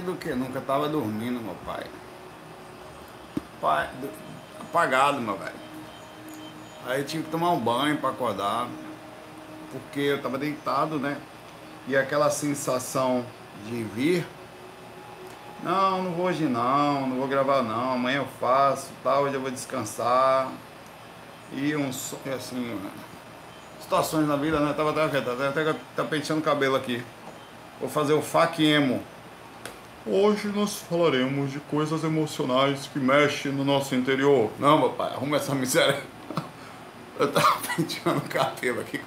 [0.00, 1.84] do que nunca tava dormindo, meu pai.
[3.60, 3.90] pai
[4.60, 5.52] apagado, meu velho.
[6.86, 8.68] Aí eu tinha que tomar um banho para acordar,
[9.72, 11.18] porque eu tava deitado, né?
[11.88, 13.26] E aquela sensação
[13.66, 14.24] de vir,
[15.64, 19.40] não, não vou hoje não, não vou gravar não, amanhã eu faço, tal, hoje eu
[19.40, 20.48] vou descansar.
[21.52, 22.80] E um assim,
[23.80, 24.72] situações na vida, né?
[24.74, 27.04] Tava até, até, até, penteando o cabelo aqui.
[27.80, 29.02] Vou fazer o fac emo.
[30.04, 34.50] Hoje nós falaremos de coisas emocionais que mexem no nosso interior.
[34.58, 36.02] Não, meu pai, arruma essa miséria.
[37.20, 39.00] Eu tava penteando o cabelo aqui.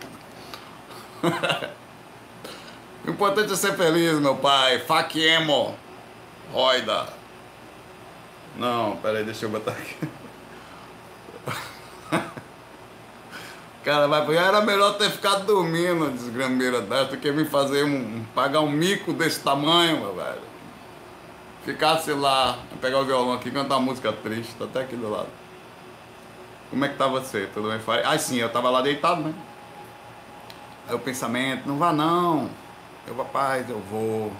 [3.05, 4.79] o importante é ser feliz, meu pai.
[4.79, 5.75] Fac emo.
[6.53, 7.09] Roida.
[8.55, 9.98] Não, peraí, deixa eu botar aqui.
[13.84, 18.62] Cara, vai, era melhor ter ficado dormindo, desgrameira dessa, do que vir fazer um, pagar
[18.62, 20.54] um mico desse tamanho, meu velho
[21.65, 25.27] ficasse lá, pegar o violão aqui, cantar uma música triste, tô até aqui do lado.
[26.70, 27.49] Como é que tá você?
[27.53, 27.79] Tudo bem?
[28.03, 29.34] Ah, sim, eu tava lá deitado, né?
[30.87, 32.49] Aí o pensamento, não vá não.
[33.07, 34.31] Eu, rapaz, eu vou.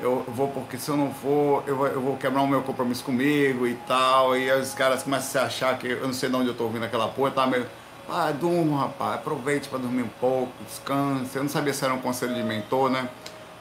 [0.00, 3.04] Eu vou porque se eu não for, eu vou, eu vou quebrar o meu compromisso
[3.04, 4.36] comigo e tal.
[4.36, 6.64] E aí os caras começam a achar que eu não sei de onde eu tô
[6.64, 7.66] ouvindo aquela porra, tá meio.
[8.08, 11.36] Ah, durma, rapaz, aproveite para dormir um pouco, descanse.
[11.36, 13.08] Eu não sabia se era um conselho de mentor, né?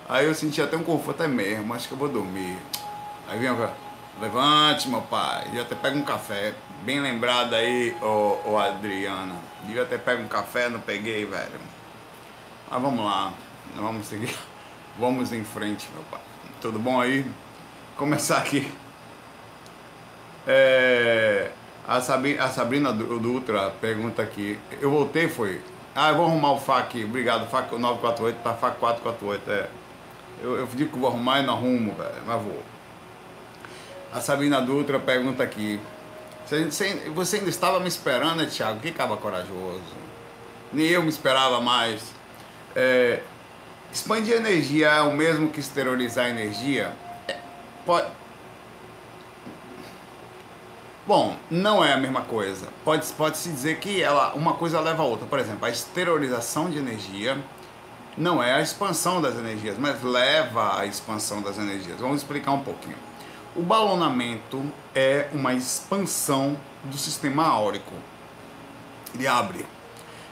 [0.09, 2.57] Aí eu senti até um conforto, é mesmo, acho que eu vou dormir.
[3.27, 3.49] Aí vem
[4.19, 6.55] levante meu pai, devia até pega um café.
[6.81, 9.35] Bem lembrado aí, ô, ô Adriana.
[9.63, 11.59] Devia até pega um café, não peguei, velho.
[12.71, 13.33] Mas vamos lá,
[13.75, 14.35] vamos seguir.
[14.97, 16.19] Vamos em frente, meu pai.
[16.59, 17.25] Tudo bom aí?
[17.95, 18.69] Começar aqui.
[20.45, 21.51] É,
[21.87, 24.59] a, Sabrina, a Sabrina Dutra pergunta aqui.
[24.81, 25.61] Eu voltei, foi?
[25.95, 29.51] Ah, eu vou arrumar o FAC, obrigado, FAC 948 para FAC 448.
[29.51, 29.78] É.
[30.41, 32.63] Eu, eu digo que vou arrumar e não arrumo, velho, mas vou.
[34.13, 35.79] A Sabina Dutra pergunta aqui.
[36.45, 38.79] Você, ainda estava me esperando, né, Thiago?
[38.79, 39.83] Que caba corajoso.
[40.73, 42.01] Nem eu me esperava mais.
[42.75, 43.21] É,
[43.91, 46.93] expandir energia é o mesmo que esterilizar energia?
[47.27, 47.37] É,
[47.85, 48.07] pode...
[51.05, 52.67] Bom, não é a mesma coisa.
[52.83, 55.27] Pode-se pode dizer que ela, uma coisa leva a outra.
[55.27, 57.37] Por exemplo, a esterilização de energia
[58.19, 61.99] não é a expansão das energias, mas leva à expansão das energias.
[61.99, 62.97] Vamos explicar um pouquinho.
[63.55, 64.61] O balonamento
[64.93, 67.93] é uma expansão do sistema áurico.
[69.15, 69.65] Ele abre.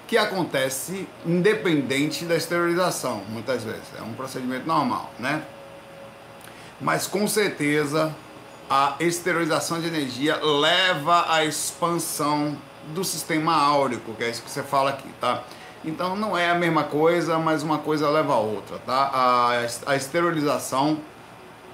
[0.05, 3.87] Que acontece independente da esterilização, muitas vezes.
[3.97, 5.43] É um procedimento normal, né?
[6.79, 8.13] Mas com certeza
[8.69, 12.57] a esterilização de energia leva à expansão
[12.93, 15.43] do sistema áurico, que é isso que você fala aqui, tá?
[15.85, 19.09] Então não é a mesma coisa, mas uma coisa leva a outra, tá?
[19.13, 20.99] A, a esterilização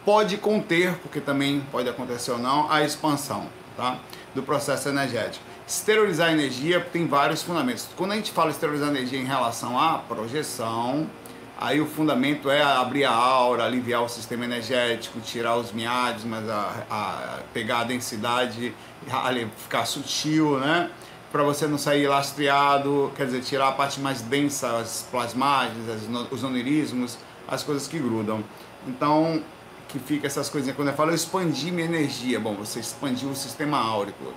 [0.05, 3.97] pode conter, porque também pode acontecer ou não, a expansão, tá?
[4.35, 5.43] Do processo energético.
[5.65, 7.87] Esterilizar energia tem vários fundamentos.
[7.95, 11.09] Quando a gente fala esterilizar energia em relação à projeção,
[11.57, 16.83] aí o fundamento é abrir a aura, aliviar o sistema energético, tirar os miasmas, a,
[16.89, 18.75] a pegar a densidade,
[19.09, 20.89] a, ficar sutil, né?
[21.33, 26.31] Para você não sair lastreado, quer dizer, tirar a parte mais densa, as plasmagens, as,
[26.31, 27.17] os onirismos,
[27.47, 28.43] as coisas que grudam.
[28.87, 29.41] Então,
[29.87, 30.75] que fica essas coisinhas.
[30.75, 34.31] Quando eu falo eu expandi minha energia, bom, você expandiu o sistema áurico.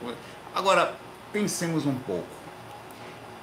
[0.55, 0.95] Agora,
[1.35, 2.27] pensemos um pouco.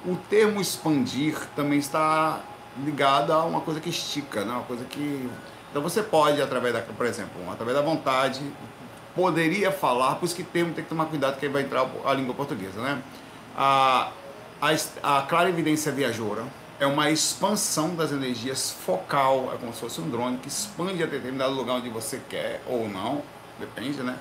[0.04, 2.40] O termo expandir também está
[2.84, 4.52] ligado a uma coisa que estica, né?
[4.52, 5.30] uma coisa que.
[5.70, 8.40] Então você pode, através da, por exemplo, através da vontade,
[9.14, 12.12] poderia falar, por isso que termo tem que tomar cuidado que aí vai entrar a
[12.12, 13.00] língua portuguesa, né?
[13.56, 14.10] A,
[14.60, 16.44] a, a clara evidência viajoura
[16.80, 21.06] é uma expansão das energias focal, é como se fosse um drone que expande a
[21.06, 23.22] determinado lugar onde você quer ou não,
[23.58, 24.18] depende, né?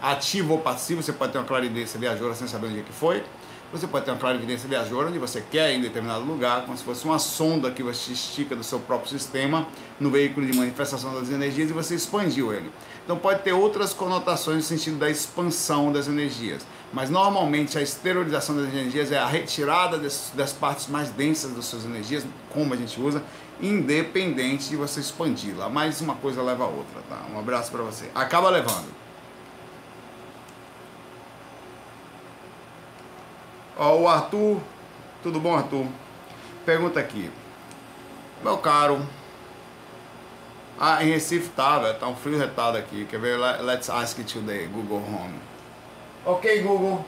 [0.00, 3.24] Ativo ou passivo, você pode ter uma clarividência viajoura sem saber onde é que foi.
[3.72, 7.04] Você pode ter uma clarividência viajoura onde você quer em determinado lugar, como se fosse
[7.04, 9.66] uma sonda que você estica do seu próprio sistema
[9.98, 12.70] no veículo de manifestação das energias e você expandiu ele.
[13.04, 16.64] Então pode ter outras conotações no sentido da expansão das energias.
[16.92, 21.64] Mas normalmente a esterilização das energias é a retirada das, das partes mais densas das
[21.64, 23.20] suas energias, como a gente usa,
[23.60, 25.68] independente de você expandi-la.
[25.68, 27.20] Mas uma coisa leva a outra, tá?
[27.34, 28.08] Um abraço para você.
[28.14, 29.05] Acaba levando.
[33.76, 34.60] Ó, o Arthur,
[35.22, 35.86] tudo bom, Arthur?
[36.64, 37.30] Pergunta aqui.
[38.42, 39.06] Meu caro,
[40.78, 43.06] ah, em Recife tá, velho, tá um frio retado aqui.
[43.06, 43.38] Quer ver?
[43.38, 45.40] Let's ask it today, Google Home.
[46.24, 47.04] Ok, Google.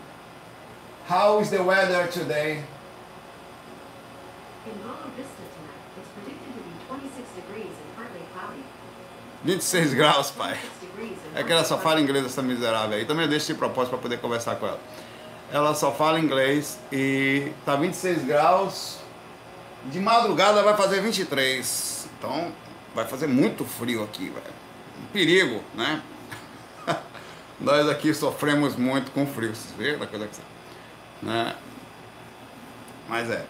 [1.08, 2.64] How is the weather today?
[4.66, 4.72] In
[5.16, 8.62] Vista tonight, it's predicted to be 26 degrees and partly cloudy.
[9.44, 10.58] 26 graus, pai.
[11.34, 13.04] É que ela só fala inglês, essa miserável aí.
[13.04, 14.80] Também eu deixo de propósito para poder conversar com ela.
[15.50, 18.98] Ela só fala inglês e tá 26 graus.
[19.86, 22.08] De madrugada vai fazer 23.
[22.18, 22.52] Então
[22.94, 24.54] vai fazer muito frio aqui, velho.
[25.02, 26.02] Um perigo, né?
[27.60, 31.54] Nós aqui sofremos muito com frio, vocês viram coisa que né?
[33.08, 33.44] Mas é.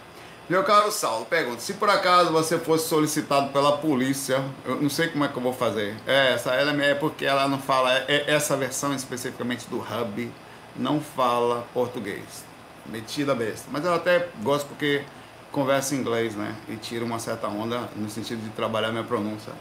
[0.49, 5.09] Meu caro Saulo, pergunta: se por acaso você fosse solicitado pela polícia, eu não sei
[5.09, 5.95] como é que eu vou fazer.
[6.07, 10.31] É, essa ela é porque ela não fala, é, é, essa versão especificamente do Hub
[10.79, 12.43] não fala português.
[12.85, 13.67] Metida besta.
[13.71, 15.03] Mas eu até gosto porque
[15.51, 16.55] conversa inglês, né?
[16.67, 19.53] E tira uma certa onda no sentido de trabalhar minha pronúncia.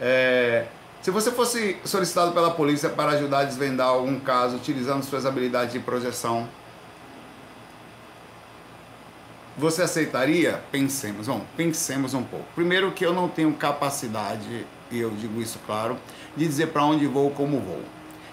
[0.00, 0.66] É,
[1.02, 5.72] se você fosse solicitado pela polícia para ajudar a desvendar algum caso utilizando suas habilidades
[5.72, 6.48] de projeção
[9.58, 10.62] você aceitaria?
[10.70, 12.46] Pensemos, vamos, pensemos um pouco.
[12.54, 15.98] Primeiro que eu não tenho capacidade, e eu digo isso claro,
[16.36, 17.82] de dizer para onde vou, como vou.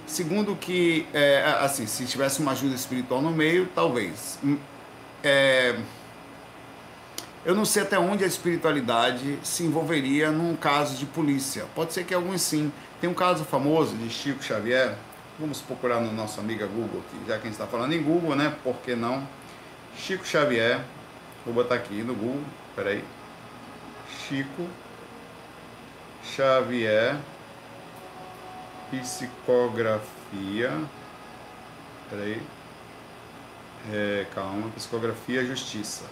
[0.08, 4.38] Segundo que, é, assim, se tivesse uma ajuda espiritual no meio, talvez.
[4.44, 4.58] Hum,
[5.24, 5.76] é,
[7.44, 11.66] eu não sei até onde a espiritualidade se envolveria num caso de polícia.
[11.76, 12.72] Pode ser que alguns sim.
[13.02, 14.96] Tem um caso famoso de Chico Xavier.
[15.40, 18.36] Vamos procurar no nosso amiga Google aqui, já que a gente está falando em Google,
[18.36, 18.56] né?
[18.64, 19.28] Por que não?
[19.98, 20.82] Chico Xavier,
[21.46, 22.44] Vou botar aqui no Google,
[22.76, 23.04] peraí.
[24.28, 24.68] Chico
[26.24, 27.18] Xavier
[29.00, 30.72] Psicografia.
[32.10, 32.42] Peraí.
[33.92, 36.06] É, calma, Psicografia Justiça.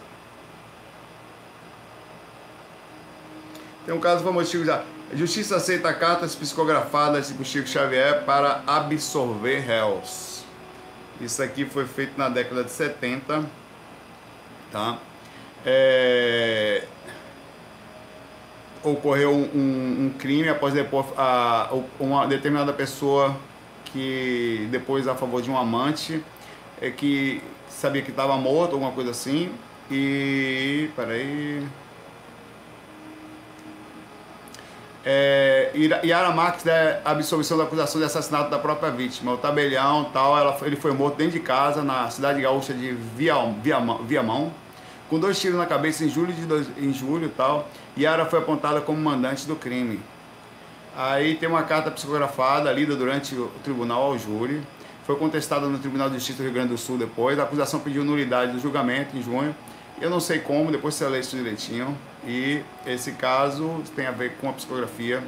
[3.86, 4.84] Tem um caso famoso, Chico já.
[5.14, 10.44] Justiça aceita cartas psicografadas por Chico Xavier para absorver réus.
[11.20, 13.46] Isso aqui foi feito na década de 70,
[14.72, 14.98] tá?
[15.66, 16.84] é,
[18.84, 21.70] ocorreu um, um, crime após depois a,
[22.00, 23.36] uma determinada pessoa
[23.86, 26.24] que depois a favor de um amante
[26.82, 29.52] é, que sabia que estava morto, alguma coisa assim,
[29.90, 31.66] e peraí.
[35.06, 35.72] É,
[36.04, 39.34] Yara Marques é absolvição da acusação de assassinato da própria vítima.
[39.34, 44.04] O tabelião tal, ela, ele foi morto dentro de casa na cidade gaúcha de Viamão,
[44.06, 44.52] Viamão
[45.10, 47.70] com dois tiros na cabeça em julho de dois, em julho tal.
[47.98, 50.00] Yara foi apontada como mandante do crime.
[50.96, 54.62] Aí tem uma carta psicografada lida durante o tribunal ao júri.
[55.06, 57.38] Foi contestada no Tribunal de Justiça do Rio Grande do Sul depois.
[57.38, 59.56] A acusação pediu nulidade do julgamento em junho.
[60.00, 61.98] Eu não sei como, depois você lê isso direitinho.
[62.26, 65.22] E esse caso tem a ver com a psicografia.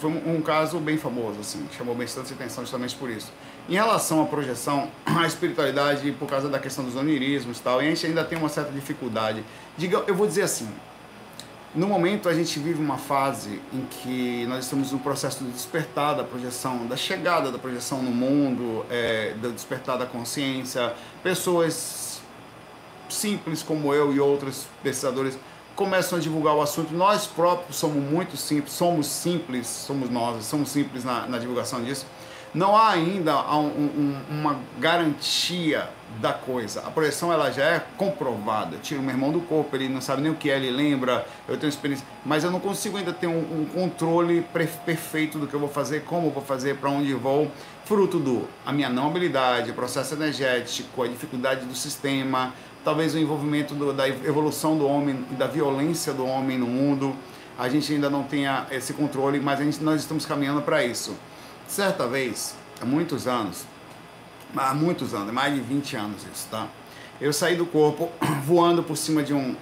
[0.00, 3.32] Foi um, caso bem famoso, assim, chamou bastante atenção justamente por isso.
[3.68, 7.86] Em relação à projeção, a espiritualidade, por causa da questão dos onirismos e tal, e
[7.86, 9.44] a gente ainda tem uma certa dificuldade.
[9.78, 10.68] Diga, eu vou dizer assim,
[11.74, 16.14] no momento a gente vive uma fase em que nós estamos no processo de despertar
[16.14, 20.94] da projeção, da chegada da projeção no mundo, é, do despertar da consciência.
[21.22, 22.20] Pessoas
[23.08, 25.36] simples como eu e outros pesquisadores
[25.74, 26.94] começam a divulgar o assunto.
[26.94, 32.06] Nós próprios somos muito simples, somos simples, somos nós, somos simples na, na divulgação disso
[32.54, 36.80] não há ainda um, um, uma garantia da coisa.
[36.80, 38.76] A projeção ela já é comprovada.
[38.76, 41.26] Eu tiro meu irmão do corpo, ele não sabe nem o que é, ele lembra,
[41.48, 44.42] eu tenho experiência, mas eu não consigo ainda ter um, um controle
[44.84, 47.50] perfeito do que eu vou fazer, como eu vou fazer, para onde vou,
[47.84, 53.74] fruto do a minha não habilidade, processo energético, a dificuldade do sistema, talvez o envolvimento
[53.74, 57.14] do, da evolução do homem e da violência do homem no mundo.
[57.58, 61.16] A gente ainda não tenha esse controle, mas gente, nós estamos caminhando para isso.
[61.66, 63.64] Certa vez, há muitos anos,
[64.56, 66.66] há muitos anos, mais de 20 anos isso, tá?
[67.20, 68.10] Eu saí do corpo
[68.44, 69.54] voando por cima de um,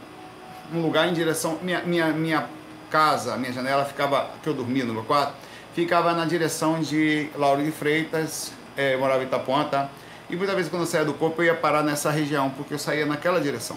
[0.73, 1.59] um lugar em direção.
[1.63, 2.49] Minha, minha, minha
[2.91, 5.35] casa, minha janela ficava, que eu dormia no meu quarto,
[5.75, 9.89] ficava na direção de Lauro de Freitas, é, morava em Itapuã, tá?
[10.29, 12.79] E muitas vezes quando eu saía do corpo eu ia parar nessa região, porque eu
[12.79, 13.77] saía naquela direção.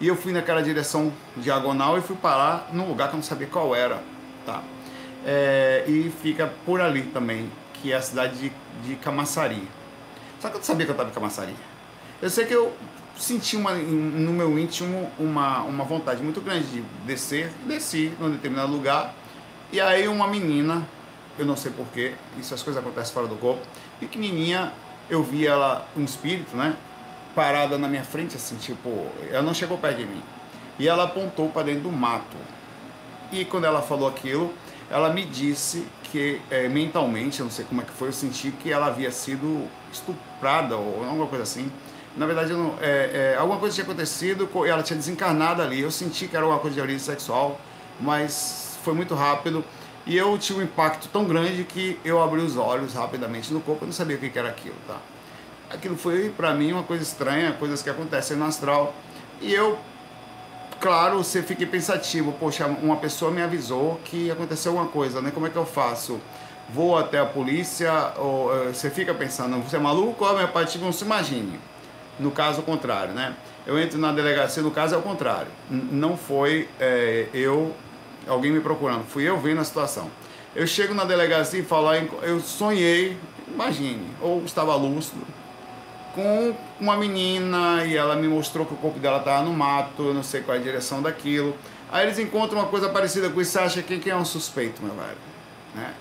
[0.00, 3.46] E eu fui naquela direção diagonal e fui parar num lugar que eu não sabia
[3.46, 4.02] qual era,
[4.44, 4.62] tá?
[5.26, 8.52] é, e fica por ali também, que é a cidade de,
[8.84, 9.66] de Camaçari.
[10.46, 11.56] Só que eu não sabia que eu estava em Camaçari.
[12.22, 12.72] Eu sei que eu
[13.18, 18.70] senti uma, no meu íntimo uma, uma vontade muito grande de descer, desci num determinado
[18.70, 19.12] lugar,
[19.72, 20.86] e aí uma menina,
[21.36, 23.60] eu não sei porquê, isso as coisas acontecem fora do corpo,
[23.98, 24.72] pequenininha,
[25.10, 26.76] eu vi ela, um espírito, né,
[27.34, 30.22] parada na minha frente, assim, tipo, ela não chegou perto de mim,
[30.78, 32.36] e ela apontou para dentro do mato.
[33.32, 34.54] E quando ela falou aquilo,
[34.90, 38.50] ela me disse que é, mentalmente, eu não sei como é que foi, eu senti
[38.50, 41.70] que ela havia sido estuprada ou alguma coisa assim.
[42.16, 45.80] Na verdade, não, é, é, alguma coisa tinha acontecido, ela tinha desencarnado ali.
[45.80, 47.60] Eu senti que era alguma coisa de origem sexual,
[48.00, 49.64] mas foi muito rápido.
[50.06, 53.84] E eu tive um impacto tão grande que eu abri os olhos rapidamente no corpo,
[53.84, 54.98] eu não sabia o que era aquilo, tá?
[55.68, 58.94] Aquilo foi para mim uma coisa estranha, coisas que acontecem no astral.
[59.40, 59.76] E eu,
[60.80, 65.30] claro, você fica pensativo, poxa, uma pessoa me avisou que aconteceu alguma coisa, né?
[65.30, 66.20] Como é que eu faço?
[66.68, 70.66] Vou até a polícia, ou eh, você fica pensando, você é maluco ou meu pai,
[70.66, 71.60] tipo, não se imagine.
[72.18, 73.34] No caso contrário, né?
[73.66, 75.48] Eu entro na delegacia, no caso é o contrário.
[75.70, 77.74] Não foi é, eu,
[78.26, 80.10] alguém me procurando, fui eu vendo a situação.
[80.54, 83.16] Eu chego na delegacia e falo, ah, eu sonhei,
[83.46, 85.20] imagine, ou estava lúcido,
[86.16, 90.14] com uma menina e ela me mostrou que o corpo dela estava no mato, eu
[90.14, 91.54] não sei qual é a direção daquilo.
[91.92, 94.94] Aí eles encontram uma coisa parecida com isso, acha que quem é um suspeito, meu
[94.94, 95.18] velho?
[95.74, 95.94] Né?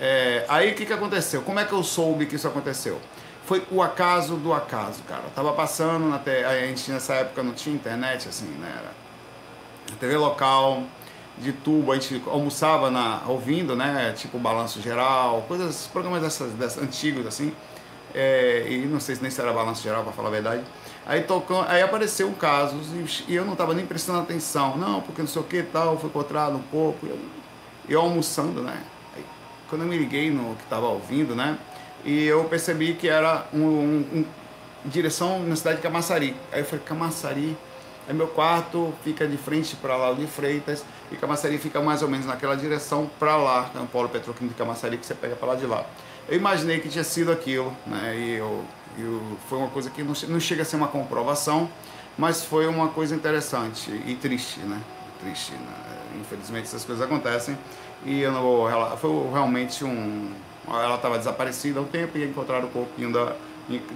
[0.00, 1.42] É, aí o que, que aconteceu?
[1.42, 3.00] Como é que eu soube que isso aconteceu?
[3.46, 5.22] Foi o acaso do acaso, cara.
[5.24, 6.44] Eu tava passando na te...
[6.44, 8.72] a gente nessa época não tinha internet, assim, né?
[8.76, 9.00] Era
[9.98, 10.82] TV local,
[11.38, 14.12] de tubo, a gente almoçava na, ouvindo, né?
[14.16, 17.52] Tipo Balanço Geral, coisas, programas dessas, dessas antigos, assim.
[18.14, 20.62] É, e não sei se nem se era Balanço Geral, para falar a verdade.
[21.06, 22.76] Aí, tocou, aí apareceu um caso
[23.26, 24.76] e, eu não tava nem prestando atenção.
[24.76, 27.06] Não, porque não sei o que tal, foi encontrado um pouco.
[27.06, 27.18] Eu,
[27.88, 28.80] eu almoçando, né?
[29.16, 29.24] Aí,
[29.68, 31.58] quando eu me liguei no que tava ouvindo, né?
[32.04, 34.24] E eu percebi que era um, um, um
[34.84, 36.36] direção na cidade de Camaçari.
[36.52, 37.56] Aí eu falei, Camaçari,
[38.08, 42.08] é meu quarto, fica de frente para lá de Freitas, e Camaçari fica mais ou
[42.08, 45.48] menos naquela direção para lá, é um polo petroquímico de Camaçari que você pega para
[45.48, 45.84] lá de lá.
[46.30, 48.16] Eu imaginei que tinha sido aquilo, né?
[48.16, 48.64] E eu,
[48.96, 51.68] eu, foi uma coisa que não, não chega a ser uma comprovação,
[52.16, 54.80] mas foi uma coisa interessante e triste, né?
[55.20, 55.98] Triste, né?
[56.20, 57.58] Infelizmente essas coisas acontecem
[58.06, 60.32] e eu não vou, foi realmente um
[60.68, 63.34] ela estava desaparecida há um tempo e encontraram o corpinho da,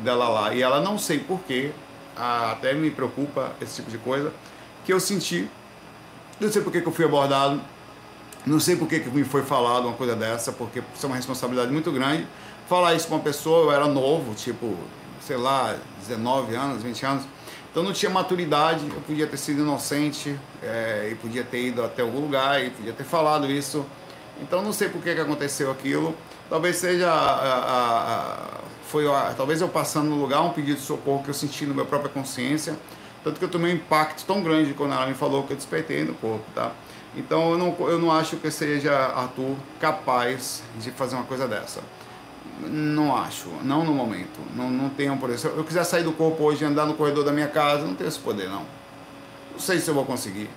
[0.02, 0.54] dela lá.
[0.54, 1.70] E ela não sei porquê,
[2.16, 4.32] até me preocupa esse tipo de coisa,
[4.84, 5.48] que eu senti,
[6.40, 7.60] não sei por que eu fui abordado,
[8.46, 11.72] não sei por que me foi falado uma coisa dessa, porque isso é uma responsabilidade
[11.72, 12.26] muito grande.
[12.68, 14.76] Falar isso com uma pessoa, eu era novo, tipo,
[15.20, 17.24] sei lá, 19 anos, 20 anos,
[17.70, 22.02] então não tinha maturidade, eu podia ter sido inocente, é, e podia ter ido até
[22.02, 23.84] algum lugar, e podia ter falado isso.
[24.40, 26.14] Então não sei por que, que aconteceu aquilo.
[26.48, 29.04] Talvez seja a, a, a, foi
[29.36, 32.10] talvez eu passando no lugar um pedido de socorro que eu senti na minha própria
[32.10, 32.78] consciência,
[33.24, 36.04] tanto que eu tomei um impacto tão grande quando ela me falou que eu despertei
[36.04, 36.70] no corpo, tá?
[37.16, 41.80] Então eu não, eu não acho que seja Arthur capaz de fazer uma coisa dessa.
[42.60, 44.40] Não acho, não no momento.
[44.54, 45.48] Não, não tenho por isso.
[45.48, 47.94] Se eu quiser sair do corpo hoje e andar no corredor da minha casa, não
[47.94, 48.64] tenho esse poder não.
[49.52, 50.50] Não sei se eu vou conseguir.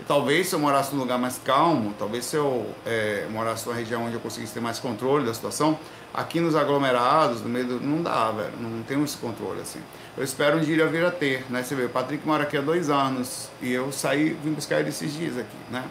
[0.00, 3.76] E talvez se eu morasse num lugar mais calmo, talvez se eu é, morasse numa
[3.76, 5.78] região onde eu conseguisse ter mais controle da situação,
[6.12, 9.80] aqui nos aglomerados, no meio do, não dá, velho, não tem esse controle assim.
[10.16, 11.62] Eu espero um dia vir a ter, né?
[11.62, 14.88] Você vê, o Patrick mora aqui há dois anos e eu saí, vim buscar ele
[14.88, 15.84] esses dias aqui, né?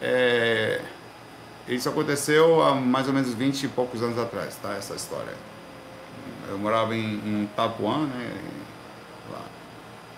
[0.00, 0.80] É,
[1.68, 4.74] isso aconteceu há mais ou menos 20 e poucos anos atrás, tá?
[4.74, 5.32] Essa história.
[6.48, 8.30] Eu morava em, em Itapuã, né?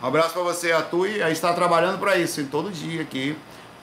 [0.03, 1.23] Um abraço para você, Atui.
[1.23, 3.35] A gente está trabalhando para isso em todo dia aqui.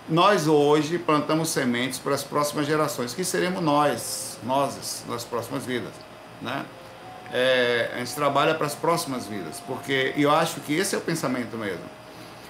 [0.07, 5.91] Nós hoje plantamos sementes para as próximas gerações, que seremos nós, nós, nas próximas vidas,
[6.41, 6.65] né?
[7.33, 11.01] É, a gente trabalha para as próximas vidas, porque eu acho que esse é o
[11.01, 11.85] pensamento mesmo.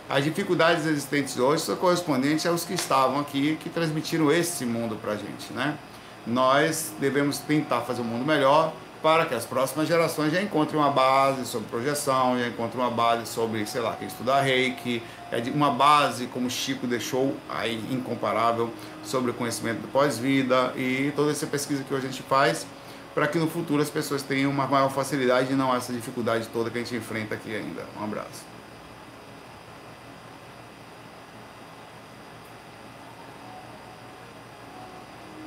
[0.09, 5.13] As dificuldades existentes hoje são correspondentes aos que estavam aqui, que transmitiram esse mundo para
[5.13, 5.77] a gente, né?
[6.25, 10.91] Nós devemos tentar fazer um mundo melhor, para que as próximas gerações já encontrem uma
[10.91, 15.71] base sobre projeção, já encontrem uma base sobre, sei lá, quem estudar reiki, é uma
[15.71, 18.71] base, como Chico deixou aí incomparável,
[19.03, 22.67] sobre o conhecimento do pós-vida e toda essa pesquisa que hoje a gente faz,
[23.15, 26.69] para que no futuro as pessoas tenham uma maior facilidade e não essa dificuldade toda
[26.69, 27.83] que a gente enfrenta aqui ainda.
[27.99, 28.51] Um abraço.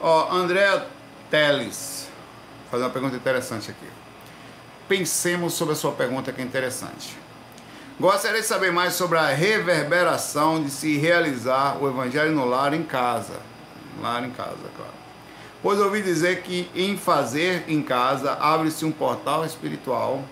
[0.00, 0.86] Ó, André
[1.30, 2.03] Teles
[2.74, 3.86] fazer uma pergunta interessante aqui.
[4.88, 7.16] Pensemos sobre a sua pergunta que é interessante.
[7.98, 12.82] Gostaria de saber mais sobre a reverberação de se realizar o evangelho no lar em
[12.82, 13.38] casa.
[14.02, 14.92] Lar em casa, claro.
[15.62, 20.24] Pois ouvi dizer que em fazer em casa abre-se um portal espiritual,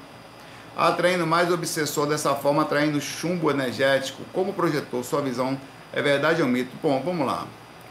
[0.77, 4.25] atraindo mais obsessor dessa forma, atraindo chumbo energético.
[4.33, 5.59] Como projetou sua visão?
[5.93, 6.77] É verdade ou mito?
[6.83, 7.47] Bom, vamos lá.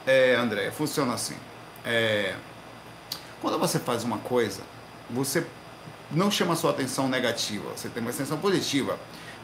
[0.06, 1.38] É, André, funciona assim.
[1.86, 2.36] É,
[3.42, 4.62] quando você faz uma coisa,
[5.10, 5.46] você
[6.12, 9.00] não chama sua atenção negativa, você tem uma atenção positiva.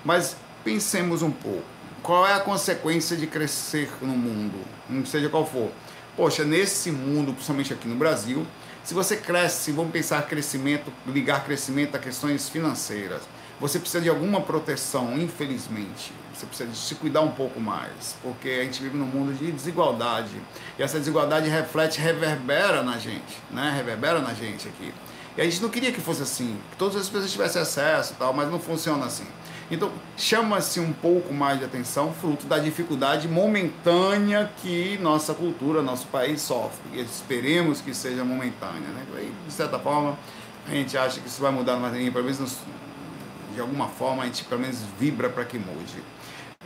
[0.05, 1.63] Mas pensemos um pouco.
[2.03, 5.71] Qual é a consequência de crescer no mundo, não seja qual for?
[6.15, 8.45] Poxa, nesse mundo, principalmente aqui no Brasil,
[8.83, 13.21] se você cresce, vamos pensar crescimento, ligar crescimento a questões financeiras.
[13.59, 16.13] você precisa de alguma proteção, infelizmente.
[16.37, 20.39] Você precisa se cuidar um pouco mais, porque a gente vive num mundo de desigualdade.
[20.77, 23.73] E essa desigualdade reflete, reverbera na gente, né?
[23.75, 24.93] Reverbera na gente aqui.
[25.35, 28.15] E a gente não queria que fosse assim, que todas as pessoas tivessem acesso e
[28.17, 29.25] tal, mas não funciona assim.
[29.71, 36.05] Então, chama-se um pouco mais de atenção, fruto da dificuldade momentânea que nossa cultura, nosso
[36.07, 36.79] país sofre.
[36.93, 38.89] E esperemos que seja momentânea.
[38.89, 39.05] Né?
[39.23, 40.17] E, de certa forma,
[40.67, 42.57] a gente acha que isso vai mudar ninguém, pelo menos
[43.57, 46.03] de alguma forma a gente pelo menos vibra para que mude.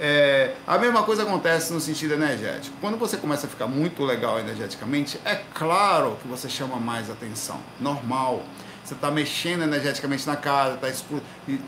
[0.03, 2.75] É, a mesma coisa acontece no sentido energético.
[2.81, 7.59] Quando você começa a ficar muito legal energeticamente, é claro que você chama mais atenção.
[7.79, 8.41] Normal
[8.83, 10.87] você está mexendo energeticamente na casa, tá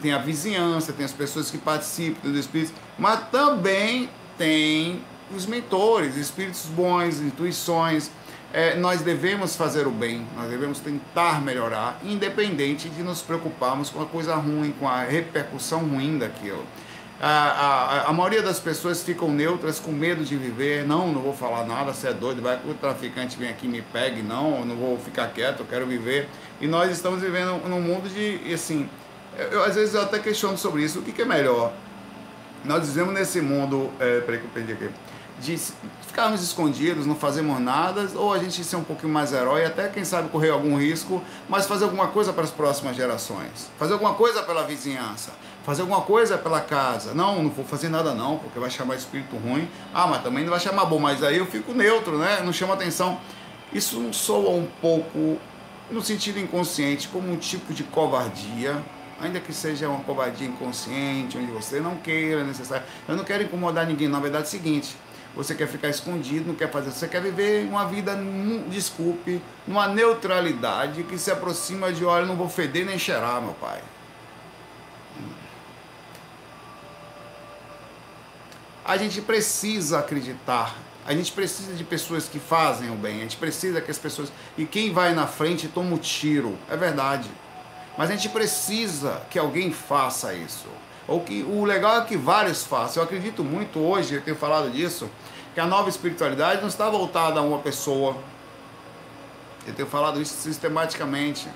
[0.02, 5.04] tem a vizinhança, tem as pessoas que participam dos espíritos, mas também tem
[5.36, 8.10] os mentores, espíritos bons, intuições.
[8.52, 14.02] É, nós devemos fazer o bem, nós devemos tentar melhorar, independente de nos preocuparmos com
[14.02, 16.66] a coisa ruim, com a repercussão ruim daquilo
[17.26, 20.86] a, a, a, maioria das pessoas ficam neutras com medo de viver.
[20.86, 23.70] Não, não vou falar nada, você é doido, vai que o traficante vem aqui e
[23.70, 24.22] me pegue.
[24.22, 26.28] Não, não vou ficar quieto, eu quero viver.
[26.60, 28.90] E nós estamos vivendo num mundo de, assim,
[29.38, 31.00] eu, às vezes eu até questiono sobre isso.
[31.00, 31.72] O que, que é melhor?
[32.66, 34.90] Nós vivemos nesse mundo, é, peraí que eu perdi aqui,
[35.40, 35.58] de
[36.06, 40.04] ficarmos escondidos, não fazemos nada, ou a gente ser um pouquinho mais herói, até quem
[40.04, 44.44] sabe correr algum risco, mas fazer alguma coisa para as próximas gerações, fazer alguma coisa
[44.44, 45.32] pela vizinhança,
[45.64, 47.14] fazer alguma coisa pela casa.
[47.14, 49.68] Não, não vou fazer nada não, porque vai chamar espírito ruim.
[49.94, 52.42] Ah, mas também não vai chamar bom, mas aí eu fico neutro, né?
[52.44, 53.20] Não chama atenção.
[53.74, 55.38] Isso soa um pouco,
[55.90, 58.84] no sentido inconsciente, como um tipo de covardia,
[59.20, 62.86] ainda que seja uma covardia inconsciente, onde você não queira necessário.
[63.08, 64.96] Eu não quero incomodar ninguém, na verdade é o seguinte,
[65.36, 68.16] você quer ficar escondido, não quer fazer, você quer viver uma vida,
[68.70, 73.82] desculpe, numa neutralidade que se aproxima de, olha, não vou feder nem cheirar, meu pai.
[78.86, 80.76] A gente precisa acreditar.
[81.06, 83.18] A gente precisa de pessoas que fazem o bem.
[83.18, 84.32] A gente precisa que as pessoas.
[84.58, 86.58] E quem vai na frente toma o tiro.
[86.70, 87.30] É verdade.
[87.98, 90.68] Mas a gente precisa que alguém faça isso.
[91.08, 93.02] Ou que o legal é que vários façam.
[93.02, 95.10] Eu acredito muito hoje, eu tenho falado disso,
[95.54, 98.16] que a nova espiritualidade não está voltada a uma pessoa.
[99.68, 101.48] Eu tenho falado isso sistematicamente.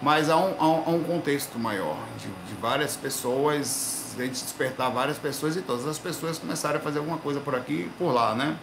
[0.00, 5.18] Mas há um, há um contexto maior, de, de várias pessoas a gente despertar várias
[5.18, 8.34] pessoas e todas as pessoas começarem a fazer alguma coisa por aqui e por lá,
[8.34, 8.56] né?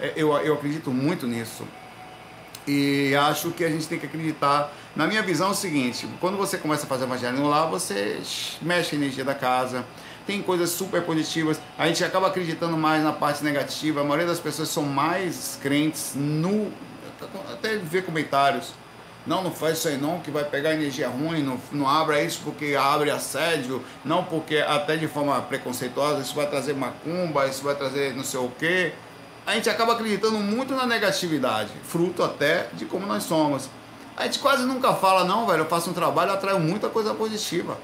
[0.00, 1.64] É, eu, eu acredito muito nisso.
[2.66, 4.72] E acho que a gente tem que acreditar.
[4.94, 8.20] Na minha visão é o seguinte: quando você começa a fazer evangelho lá, você
[8.60, 9.84] mexe a energia da casa,
[10.26, 11.60] tem coisas super positivas.
[11.76, 14.00] A gente acaba acreditando mais na parte negativa.
[14.00, 16.72] A maioria das pessoas são mais crentes no.
[17.52, 18.72] Até ver comentários
[19.26, 22.40] não, não faz isso aí não, que vai pegar energia ruim, não, não abra isso
[22.44, 27.74] porque abre assédio, não porque até de forma preconceituosa, isso vai trazer macumba, isso vai
[27.74, 28.92] trazer não sei o quê.
[29.46, 33.68] A gente acaba acreditando muito na negatividade, fruto até de como nós somos.
[34.16, 37.78] A gente quase nunca fala, não, velho, eu faço um trabalho atraio muita coisa positiva.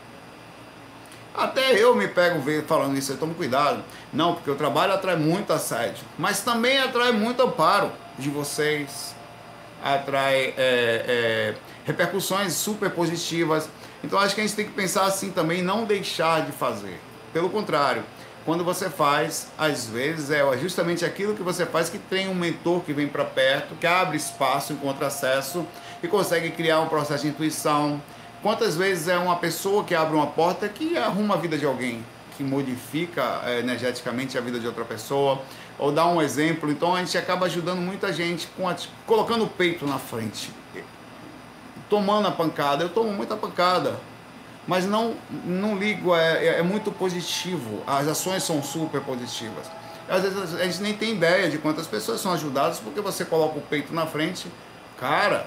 [1.35, 3.85] Até eu me pego falando isso, eu tomo cuidado.
[4.12, 9.14] Não, porque o trabalho atrai muito assédio, mas também atrai muito amparo de vocês,
[9.83, 13.69] atrai é, é, repercussões super positivas.
[14.03, 17.01] Então acho que a gente tem que pensar assim também, não deixar de fazer.
[17.33, 18.05] Pelo contrário,
[18.45, 22.81] quando você faz, às vezes é justamente aquilo que você faz que tem um mentor
[22.81, 25.67] que vem para perto, que abre espaço, encontra acesso
[26.03, 28.01] e consegue criar um processo de intuição.
[28.43, 32.05] Quantas vezes é uma pessoa que abre uma porta que arruma a vida de alguém,
[32.37, 35.43] que modifica é, energeticamente a vida de outra pessoa?
[35.79, 36.71] Ou dar um exemplo.
[36.71, 38.75] Então a gente acaba ajudando muita gente com a,
[39.07, 40.53] colocando o peito na frente,
[41.88, 42.85] tomando a pancada.
[42.85, 43.99] Eu tomo muita pancada,
[44.67, 45.14] mas não,
[45.45, 47.83] não ligo, é, é, é muito positivo.
[47.87, 49.67] As ações são super positivas.
[50.09, 53.59] Às vezes a gente nem tem ideia de quantas pessoas são ajudadas porque você coloca
[53.59, 54.47] o peito na frente.
[54.99, 55.47] Cara,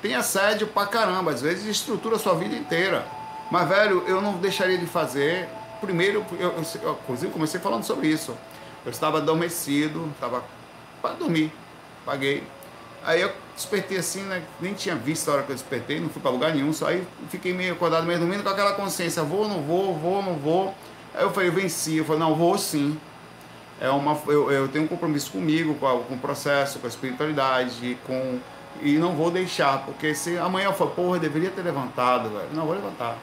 [0.00, 3.06] tem assédio pra caramba, às vezes estrutura a sua vida inteira.
[3.50, 5.48] Mas, velho, eu não deixaria de fazer.
[5.80, 8.36] Primeiro, eu, eu, eu inclusive comecei falando sobre isso.
[8.86, 10.44] Eu estava adormecido, estava
[11.02, 11.52] para dormir,
[12.04, 12.44] paguei.
[13.04, 14.42] Aí eu despertei assim, né?
[14.60, 17.06] nem tinha visto a hora que eu despertei, não fui para lugar nenhum, só aí
[17.28, 20.74] fiquei meio acordado, meio dormindo com aquela consciência, vou, não vou, vou, não vou.
[21.12, 22.98] Aí eu falei, eu venci, eu falei, não, vou sim.
[23.80, 26.88] É uma, eu, eu tenho um compromisso comigo, com, a, com o processo, com a
[26.88, 28.40] espiritualidade, com
[28.82, 32.48] e não vou deixar, porque se amanhã eu for, porra, eu deveria ter levantado, velho.
[32.52, 33.16] Não, vou levantar.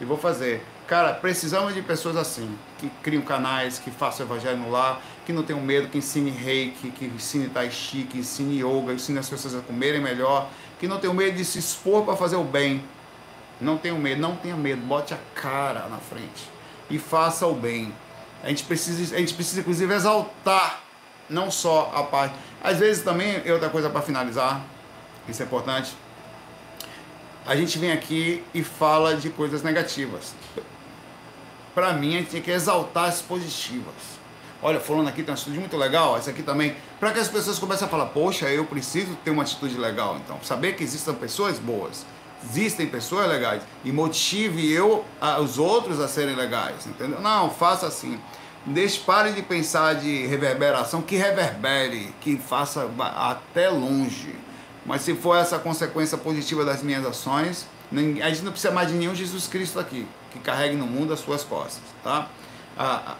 [0.00, 0.64] E vou fazer.
[0.86, 5.42] Cara, precisamos de pessoas assim, que criam canais, que façam evangelho no lar, que não
[5.42, 9.56] tenham medo, que ensine reiki, que ensine tai chi, que ensine yoga, ensine as pessoas
[9.56, 12.84] a comerem melhor, que não tenham medo de se expor para fazer o bem.
[13.60, 16.48] Não tenha medo, não tenha medo, bote a cara na frente
[16.88, 17.92] e faça o bem.
[18.44, 20.82] A gente precisa, a gente precisa inclusive exaltar
[21.28, 22.36] não só a parte.
[22.62, 24.64] Às vezes também, outra coisa para finalizar,
[25.28, 25.92] isso é importante.
[27.44, 30.34] A gente vem aqui e fala de coisas negativas.
[31.76, 34.16] Para mim, a gente tem que exaltar as positivas.
[34.62, 36.74] Olha, falando aqui tem uma atitude muito legal, essa aqui também.
[36.98, 40.16] Para que as pessoas comecem a falar, poxa, eu preciso ter uma atitude legal.
[40.24, 42.06] Então, saber que existem pessoas boas,
[42.42, 45.04] existem pessoas legais e motive eu,
[45.44, 47.20] os outros a serem legais, entendeu?
[47.20, 48.18] Não, faça assim.
[48.64, 54.34] Deixe, pare de pensar de reverberação, que reverbere, que faça até longe.
[54.86, 58.94] Mas se for essa consequência positiva das minhas ações, a gente não precisa mais de
[58.94, 62.28] nenhum Jesus Cristo aqui, que carregue no mundo as suas costas, tá?
[62.78, 63.16] A,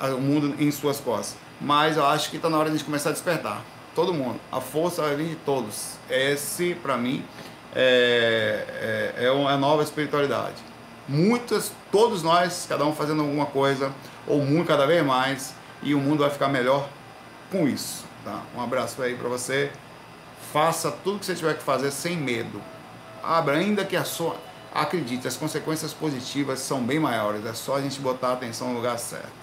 [0.00, 1.36] a, o mundo em suas costas.
[1.60, 3.62] Mas eu acho que está na hora de a gente começar a despertar.
[3.94, 4.40] Todo mundo.
[4.50, 5.96] A força vir de todos.
[6.08, 7.24] Esse, para mim,
[7.74, 10.56] é, é, é uma nova espiritualidade.
[11.08, 13.92] Muitas, todos nós, cada um fazendo alguma coisa,
[14.26, 16.88] ou muito cada vez mais, e o mundo vai ficar melhor
[17.50, 18.04] com isso.
[18.24, 18.42] Tá?
[18.56, 19.70] Um abraço aí para você.
[20.52, 22.60] Faça tudo que você tiver que fazer sem medo.
[23.22, 24.36] Abra, ainda que a sua.
[24.72, 27.44] Acredite, as consequências positivas são bem maiores.
[27.44, 29.40] É só a gente botar a atenção no lugar certo.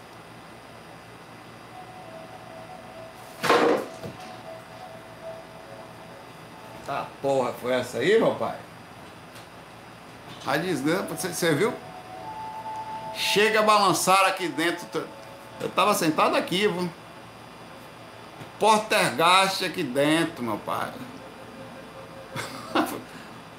[6.86, 8.56] Tá porra, foi essa aí, meu pai?
[10.46, 11.74] A desgraça, você, viu?
[13.14, 15.06] Chega a balançar aqui dentro.
[15.60, 16.90] Eu tava sentado aqui, viu?
[18.58, 20.94] Portergaste aqui dentro, meu pai.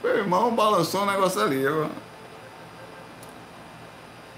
[0.03, 1.91] Meu irmão balançou um negócio ali, viu?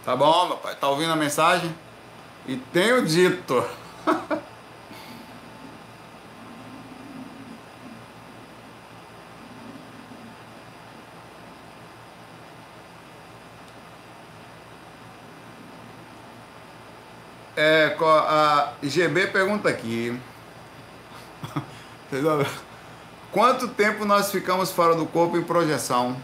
[0.04, 0.74] Tá bom, meu pai?
[0.74, 1.74] Tá ouvindo a mensagem?
[2.46, 3.64] E tenho dito.
[17.56, 20.18] É, a GB pergunta aqui.
[23.32, 26.16] Quanto tempo nós ficamos fora do corpo em projeção?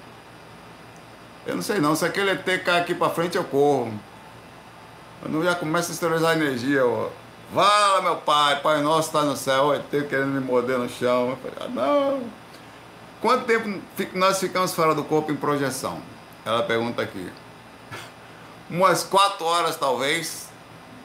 [1.47, 3.93] Eu não sei não, se aquele ET cai aqui pra frente eu corro.
[5.23, 7.09] Eu não já começo a esterilizar a energia, ó.
[7.55, 11.31] Fala meu pai, pai nosso está no céu, o ET querendo me morder no chão.
[11.31, 12.23] Eu falei, ah, não.
[13.21, 13.81] Quanto tempo
[14.15, 16.03] nós ficamos fora do corpo em projeção?
[16.45, 17.31] Ela pergunta aqui.
[18.69, 20.49] Umas quatro horas talvez.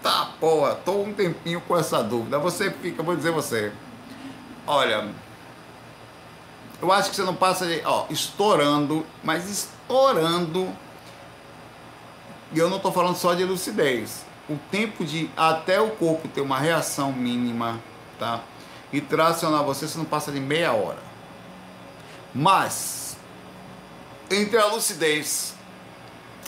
[0.01, 2.39] Tá, porra, tô um tempinho com essa dúvida.
[2.39, 3.71] Você fica, vou dizer você.
[4.65, 5.07] Olha,
[6.81, 10.69] eu acho que você não passa de, ó, estourando, mas estourando.
[12.53, 14.25] E eu não tô falando só de lucidez.
[14.49, 17.79] O tempo de até o corpo ter uma reação mínima,
[18.19, 18.41] tá?
[18.91, 20.99] E tracionar você, você não passa de meia hora.
[22.33, 23.17] Mas,
[24.29, 25.55] entre a lucidez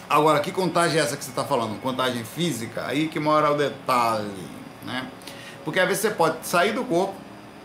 [0.09, 1.79] Agora, que contagem é essa que você está falando?
[1.81, 2.85] Contagem física?
[2.85, 4.47] Aí que mora o detalhe,
[4.85, 5.07] né?
[5.63, 7.15] Porque às vezes você pode sair do corpo,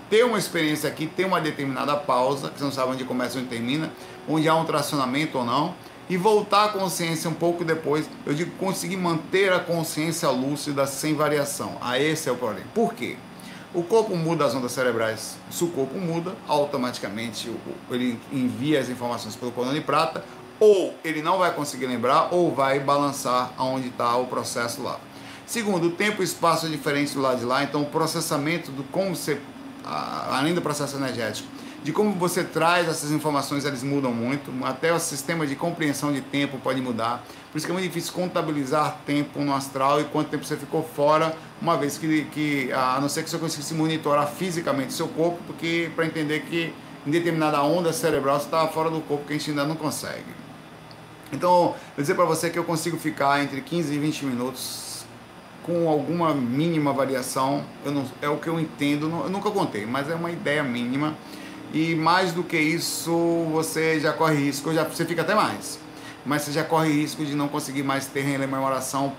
[0.08, 3.40] ter uma experiência aqui, ter uma determinada pausa, que você não sabe onde começa ou
[3.40, 3.90] onde termina,
[4.28, 5.74] onde há um tracionamento ou não,
[6.08, 11.14] e voltar à consciência um pouco depois, eu digo conseguir manter a consciência lúcida sem
[11.14, 11.76] variação.
[11.80, 12.66] Ah, esse é o problema.
[12.74, 13.16] Por quê?
[13.74, 15.36] O corpo muda as ondas cerebrais.
[15.50, 17.52] Se o corpo muda, automaticamente
[17.90, 20.24] ele envia as informações pelo cordão de prata,
[20.58, 24.98] ou ele não vai conseguir lembrar, ou vai balançar aonde está o processo lá.
[25.46, 28.82] Segundo, o tempo e espaço é diferente do lado de lá, então o processamento do
[28.84, 29.38] como você,
[29.88, 31.48] além do processo energético,
[31.82, 36.20] de como você traz essas informações, eles mudam muito, até o sistema de compreensão de
[36.20, 40.28] tempo pode mudar, por isso que é muito difícil contabilizar tempo no astral e quanto
[40.28, 44.26] tempo você ficou fora, uma vez que, que a não ser que você conseguisse monitorar
[44.26, 46.74] fisicamente seu corpo, porque para entender que
[47.06, 50.36] em determinada onda cerebral você estava fora do corpo, que a gente ainda não consegue.
[51.32, 54.87] Então, vou dizer para você que eu consigo ficar entre 15 e 20 minutos
[55.68, 57.62] com alguma mínima variação.
[57.84, 61.14] Eu não, é o que eu entendo, eu nunca contei, mas é uma ideia mínima.
[61.74, 63.12] E mais do que isso,
[63.52, 65.78] você já corre risco, já, você fica até mais.
[66.24, 69.12] Mas você já corre risco de não conseguir mais ter rememoração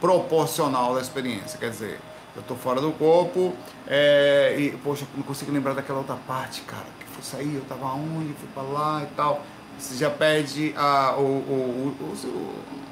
[0.00, 1.58] proporcional da experiência.
[1.58, 2.00] Quer dizer,
[2.34, 3.54] eu estou fora do corpo
[3.86, 6.86] é, e, poxa, não consigo lembrar daquela outra parte, cara.
[6.98, 9.42] Que foi sair, eu estava onde, fui para lá e tal
[9.78, 12.54] você já perde a, o, o, o,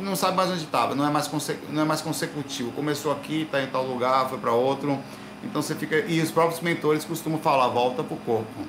[0.00, 1.30] não sabe mais onde estava, não, é mais
[1.68, 2.72] não é mais consecutivo.
[2.72, 4.98] Começou aqui, está em tal lugar, foi para outro.
[5.44, 5.98] Então você fica.
[6.06, 8.60] E os próprios mentores costumam falar, volta para o corpo.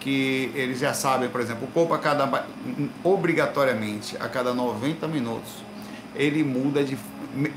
[0.00, 2.46] Que eles já sabem, por exemplo, o corpo a cada.
[3.02, 5.50] obrigatoriamente, a cada 90 minutos,
[6.14, 6.98] ele muda de.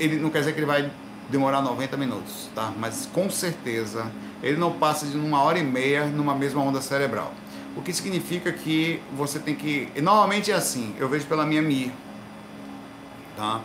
[0.00, 0.90] Ele não quer dizer que ele vai
[1.28, 2.72] demorar 90 minutos, tá?
[2.78, 4.10] Mas com certeza
[4.42, 7.32] ele não passa de uma hora e meia numa mesma onda cerebral.
[7.76, 9.88] O que significa que você tem que.
[10.00, 11.92] Normalmente é assim, eu vejo pela minha MI.
[13.38, 13.60] Tá?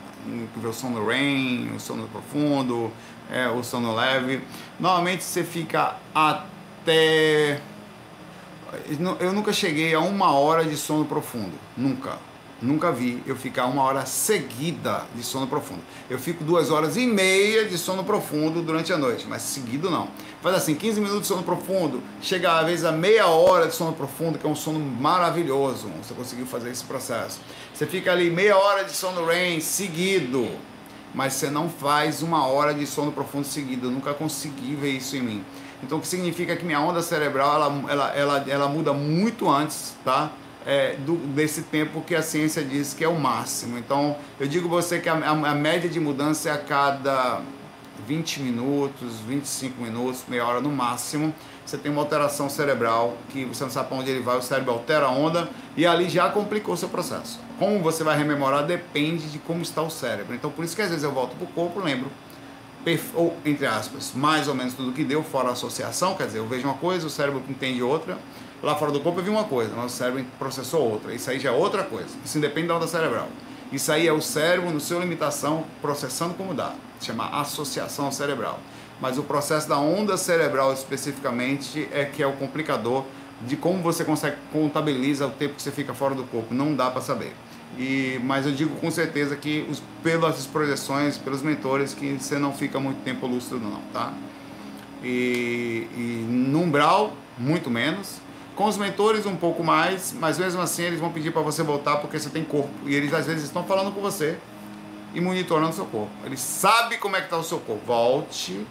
[0.64, 2.92] O sono REM, o sono profundo,
[3.28, 4.44] é, o sono leve.
[4.80, 7.60] Normalmente você fica até.
[9.20, 11.58] Eu nunca cheguei a uma hora de sono profundo.
[11.76, 12.20] Nunca
[12.64, 15.82] Nunca vi eu ficar uma hora seguida de sono profundo.
[16.10, 20.08] Eu fico duas horas e meia de sono profundo durante a noite, mas seguido não.
[20.42, 23.92] Faz assim, 15 minutos de sono profundo, chega às vezes a meia hora de sono
[23.92, 25.90] profundo, que é um sono maravilhoso.
[26.02, 27.42] Você conseguiu fazer esse processo.
[27.74, 30.50] Você fica ali meia hora de sono REM seguido,
[31.14, 33.88] mas você não faz uma hora de sono profundo seguido.
[33.88, 35.46] Eu nunca consegui ver isso em mim.
[35.84, 39.98] Então, o que significa que minha onda cerebral ela, ela, ela, ela muda muito antes,
[40.06, 40.32] tá?
[40.66, 43.78] É, do, desse tempo que a ciência diz que é o máximo.
[43.78, 47.42] Então, eu digo você que a, a, média de mudança é a cada
[48.08, 51.34] 20 minutos, 25 minutos, meia hora no máximo.
[51.66, 54.74] Você tem uma alteração cerebral que você não sabe para onde ele vai, o cérebro
[54.74, 57.40] altera a onda e ali já complicou seu processo.
[57.58, 60.36] Como você vai rememorar depende de como está o cérebro.
[60.36, 62.12] Então, por isso que às vezes eu volto para o corpo, lembro
[63.16, 66.48] ou entre aspas, mais ou menos tudo que deu, fora a associação, quer dizer, eu
[66.48, 68.18] vejo uma coisa, o cérebro entende outra,
[68.64, 71.14] lá fora do corpo eu vi uma coisa, mas o cérebro processou outra.
[71.14, 72.10] Isso aí já é outra coisa.
[72.24, 73.28] Isso independe da onda cerebral.
[73.72, 76.74] Isso aí é o cérebro, no seu limitação, processando como dá.
[77.02, 78.60] Chama associação cerebral.
[79.02, 83.04] Mas o processo da onda cerebral especificamente é que é o complicador
[83.42, 86.54] de como você consegue contabiliza o tempo que você fica fora do corpo.
[86.54, 87.34] Não dá para saber.
[87.78, 92.54] E, mas eu digo com certeza que os, pelas projeções, pelos mentores, que você não
[92.54, 94.14] fica muito tempo lúcido não, tá?
[95.04, 98.22] E, e no umbral, muito menos.
[98.56, 101.98] Com os mentores um pouco mais, mas mesmo assim eles vão pedir para você voltar
[101.98, 102.70] porque você tem corpo.
[102.86, 104.38] E eles às vezes estão falando com você
[105.14, 106.12] e monitorando seu corpo.
[106.24, 107.84] Eles sabem como é que está o seu corpo.
[107.86, 108.66] Volte,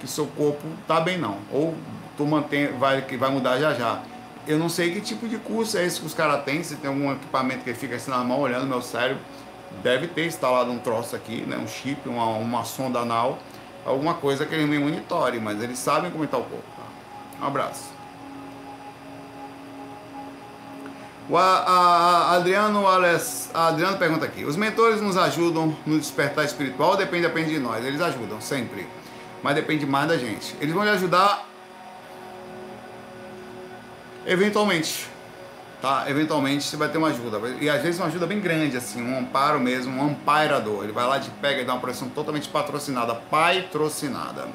[0.00, 1.38] que seu corpo tá bem não.
[1.52, 1.74] Ou
[2.16, 4.02] tu mantém, vai, que vai mudar já já.
[4.46, 6.88] Eu não sei que tipo de curso é esse que os caras têm, se tem
[6.88, 9.22] algum equipamento que fica assim na mão olhando meu cérebro.
[9.82, 11.58] Deve ter instalado um troço aqui, né?
[11.58, 13.38] um chip, uma, uma sonda anal,
[13.84, 16.64] alguma coisa que eles me monitorem, mas eles sabem como está o corpo.
[16.74, 17.44] Tá?
[17.44, 17.97] Um abraço.
[21.28, 26.96] O a, a, Adriano, Ales, Adriano pergunta aqui: os mentores nos ajudam no despertar espiritual
[26.96, 27.84] depende apenas de nós?
[27.84, 28.86] Eles ajudam, sempre.
[29.42, 30.56] Mas depende mais da gente.
[30.60, 31.46] Eles vão lhe ajudar
[34.26, 35.06] eventualmente.
[35.80, 36.06] Tá?
[36.08, 37.38] Eventualmente você vai ter uma ajuda.
[37.60, 40.82] E às vezes uma ajuda bem grande, assim, um amparo mesmo, um amparador.
[40.82, 44.48] Ele vai lá, te pega e dá uma pressão totalmente patrocinada, patrocinada.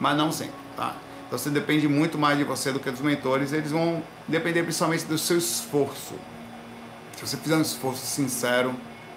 [0.00, 0.94] Mas não sempre, tá?
[1.34, 3.52] Então você depende muito mais de você do que dos mentores.
[3.52, 6.14] Eles vão depender principalmente do seu esforço.
[7.16, 8.72] Se você fizer um esforço sincero,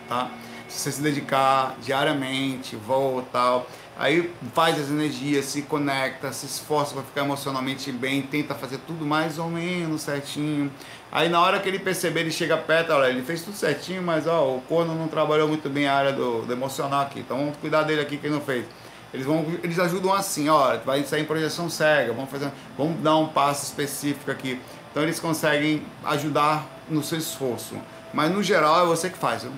[0.10, 0.32] tá?
[0.68, 6.96] Se você se dedicar diariamente, volta tal, aí faz as energias, se conecta, se esforça
[6.96, 10.72] para ficar emocionalmente bem, tenta fazer tudo mais ou menos certinho.
[11.12, 14.26] Aí na hora que ele perceber, ele chega perto, olha, ele fez tudo certinho, mas
[14.26, 17.20] ó, o corno não trabalhou muito bem a área do, do emocional aqui.
[17.20, 18.66] Então vamos cuidar dele aqui que ele não fez.
[19.14, 23.16] Eles, vão, eles ajudam assim, ó, vai sair em projeção cega, vamos, fazer, vamos dar
[23.18, 24.60] um passo específico aqui.
[24.92, 27.76] Então eles conseguem ajudar no seu esforço.
[28.14, 29.44] Mas no geral é você que faz.
[29.44, 29.52] Viu?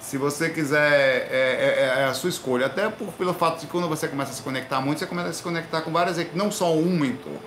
[0.00, 2.66] Se você quiser, é, é, é, a sua escolha.
[2.66, 5.32] Até por, pelo fato de quando você começa a se conectar muito, você começa a
[5.32, 7.38] se conectar com várias equipes, não só um mentor,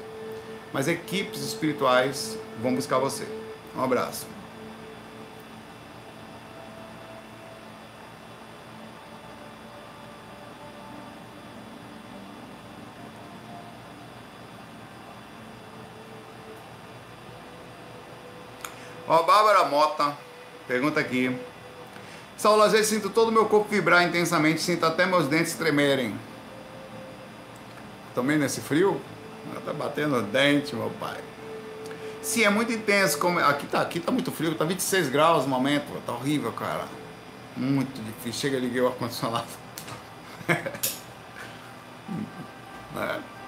[0.73, 3.25] mas equipes espirituais vão buscar você.
[3.75, 4.27] Um abraço.
[19.09, 20.15] Ó, Bárbara Mota
[20.67, 21.35] pergunta aqui.
[22.37, 26.15] Saulo, às vezes sinto todo o meu corpo vibrar intensamente, sinto até meus dentes tremerem.
[28.13, 29.01] Também nesse frio?
[29.65, 31.17] Tá batendo dente, meu pai.
[32.21, 33.17] Sim, é muito intenso.
[33.17, 33.39] Como...
[33.39, 35.87] Aqui, tá, aqui tá muito frio, tá 26 graus no momento.
[36.05, 36.85] Tá horrível, cara.
[37.57, 38.41] Muito difícil.
[38.41, 39.47] Chega, liguei o ar-condicionado.
[42.95, 43.38] é.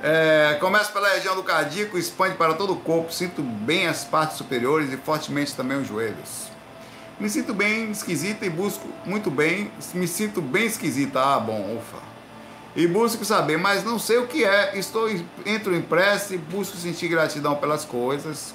[0.00, 4.36] É, começa pela região do cardíaco, expande para todo o corpo, sinto bem as partes
[4.36, 6.48] superiores e fortemente também os joelhos.
[7.18, 11.98] Me sinto bem esquisita e busco muito bem, me sinto bem esquisita, ah bom, ufa.
[12.76, 15.10] E busco saber, mas não sei o que é, estou
[15.44, 18.54] entro em prece, busco sentir gratidão pelas coisas.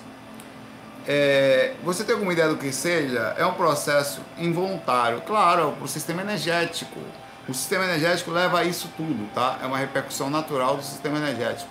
[1.06, 3.36] É, você tem alguma ideia do que seja?
[3.38, 7.02] É um processo involuntário, claro, o sistema energético
[7.48, 9.60] o sistema energético leva a isso tudo, tá?
[9.62, 11.70] É uma repercussão natural do sistema energético.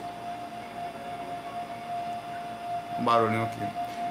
[2.98, 3.60] Um barulhinho aqui.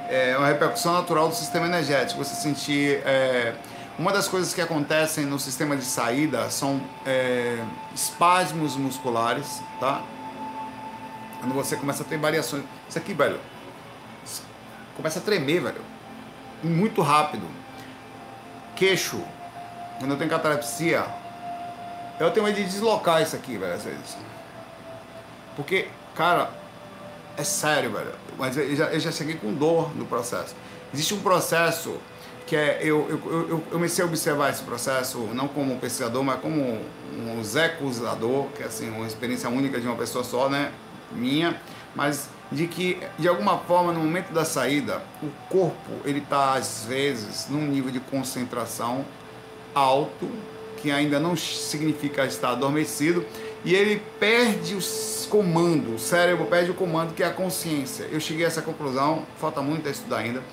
[0.10, 2.24] É uma repercussão natural do sistema energético.
[2.24, 3.02] Você sentir.
[3.06, 3.54] É...
[4.00, 7.64] Uma das coisas que acontecem no sistema de saída são é...
[7.94, 10.02] espasmos musculares, tá?
[11.40, 12.64] Quando você começa a ter variações.
[12.90, 13.40] Isso aqui, velho.
[14.98, 15.82] Começa a tremer, velho.
[16.64, 17.46] Muito rápido.
[18.76, 19.22] Queixo.
[20.00, 21.06] Quando eu tenho catalepsia,
[22.20, 24.18] eu tenho medo de deslocar isso aqui, velho, às vezes.
[25.56, 26.52] Porque, cara,
[27.38, 28.12] é sério, velho.
[28.38, 30.56] Mas eu já, eu já cheguei com dor no processo.
[30.94, 31.98] Existe um processo
[32.46, 32.80] que é.
[32.82, 36.80] Eu, eu, eu, eu comecei a observar esse processo, não como pesquisador, mas como
[37.14, 40.72] um zecusador, que é assim, uma experiência única de uma pessoa só, né?
[41.12, 41.60] Minha.
[41.96, 46.86] Mas de que, de alguma forma, no momento da saída, o corpo, ele está, às
[46.86, 49.06] vezes, num nível de concentração
[49.74, 50.30] alto,
[50.82, 53.26] que ainda não significa estar adormecido,
[53.64, 54.80] e ele perde o
[55.30, 58.06] comando, o cérebro perde o comando que é a consciência.
[58.12, 60.44] Eu cheguei a essa conclusão, falta muito a estudar ainda.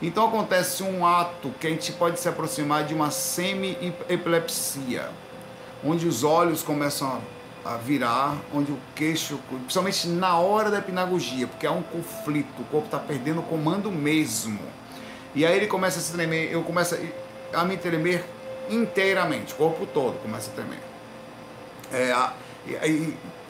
[0.00, 5.10] Então acontece um ato que a gente pode se aproximar de uma semi-epilepsia,
[5.84, 7.20] onde os olhos começam
[7.64, 12.64] a virar, onde o queixo, principalmente na hora da epinagogia, porque há um conflito, o
[12.64, 14.60] corpo está perdendo o comando mesmo.
[15.34, 16.96] E aí ele começa a se tremer, eu começo
[17.52, 18.24] a me tremer
[18.70, 20.80] inteiramente, o corpo todo começa a tremer.
[21.92, 22.12] É,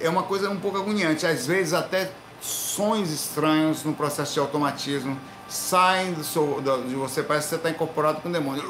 [0.01, 5.19] é uma coisa um pouco agoniante, às vezes até sonhos estranhos no processo de automatismo
[5.49, 8.63] saem do seu, de você, parece que você está incorporado com o demônio.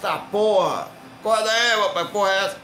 [0.00, 0.88] Tá, porra!
[1.20, 2.56] Acorda aí, rapaz, porra é essa?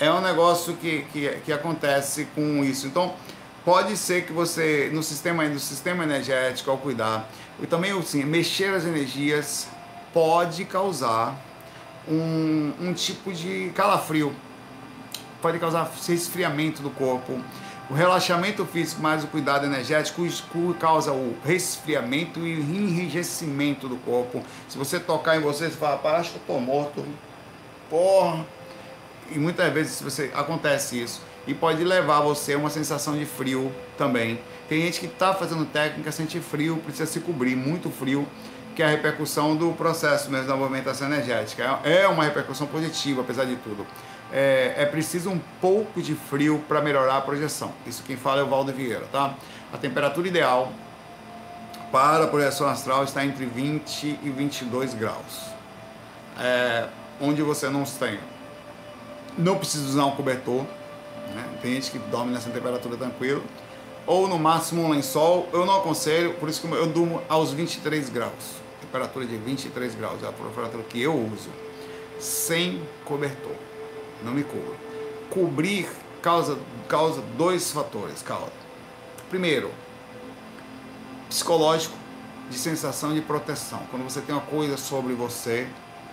[0.00, 2.86] É um negócio que, que, que acontece com isso.
[2.86, 3.14] Então,
[3.64, 7.28] pode ser que você, no sistema, no sistema energético, ao cuidar,
[7.60, 9.66] e também assim, mexer as energias
[10.12, 11.36] pode causar
[12.10, 14.34] um, um tipo de calafrio,
[15.40, 17.40] pode causar resfriamento do corpo.
[17.90, 20.22] O relaxamento físico mais o cuidado energético
[20.78, 24.42] causa o resfriamento e enrijecimento do corpo.
[24.68, 27.04] Se você tocar em você, você fala, acho que eu tô morto.
[27.88, 28.44] Porra!
[29.30, 33.72] E muitas vezes você acontece isso e pode levar você a uma sensação de frio
[33.96, 34.38] também.
[34.68, 38.28] Tem gente que está fazendo técnica, sente frio, precisa se cobrir, muito frio
[38.78, 41.80] que é a repercussão do processo mesmo da movimentação energética.
[41.82, 43.84] É uma repercussão positiva, apesar de tudo.
[44.32, 47.72] É, é preciso um pouco de frio para melhorar a projeção.
[47.84, 49.34] Isso quem fala é o Valdo Vieira, tá?
[49.72, 50.72] A temperatura ideal
[51.90, 55.50] para a projeção astral está entre 20 e 22 graus.
[56.38, 56.86] É,
[57.20, 58.16] onde você não tem,
[59.36, 60.62] não precisa usar um cobertor,
[61.34, 61.44] né?
[61.60, 63.42] tem gente que dorme nessa temperatura tranquilo,
[64.06, 68.08] ou no máximo um lençol, eu não aconselho, por isso que eu durmo aos 23
[68.08, 68.57] graus
[68.88, 71.50] temperatura de 23 graus, é a temperatura que eu uso,
[72.18, 73.54] sem cobertor.
[74.24, 74.76] Não me cubro.
[75.30, 75.88] Cobrir
[76.22, 78.22] causa, causa dois fatores.
[78.22, 78.50] Causa.
[79.28, 79.70] Primeiro,
[81.28, 81.96] psicológico,
[82.50, 83.80] de sensação de proteção.
[83.90, 85.68] Quando você tem uma coisa sobre você,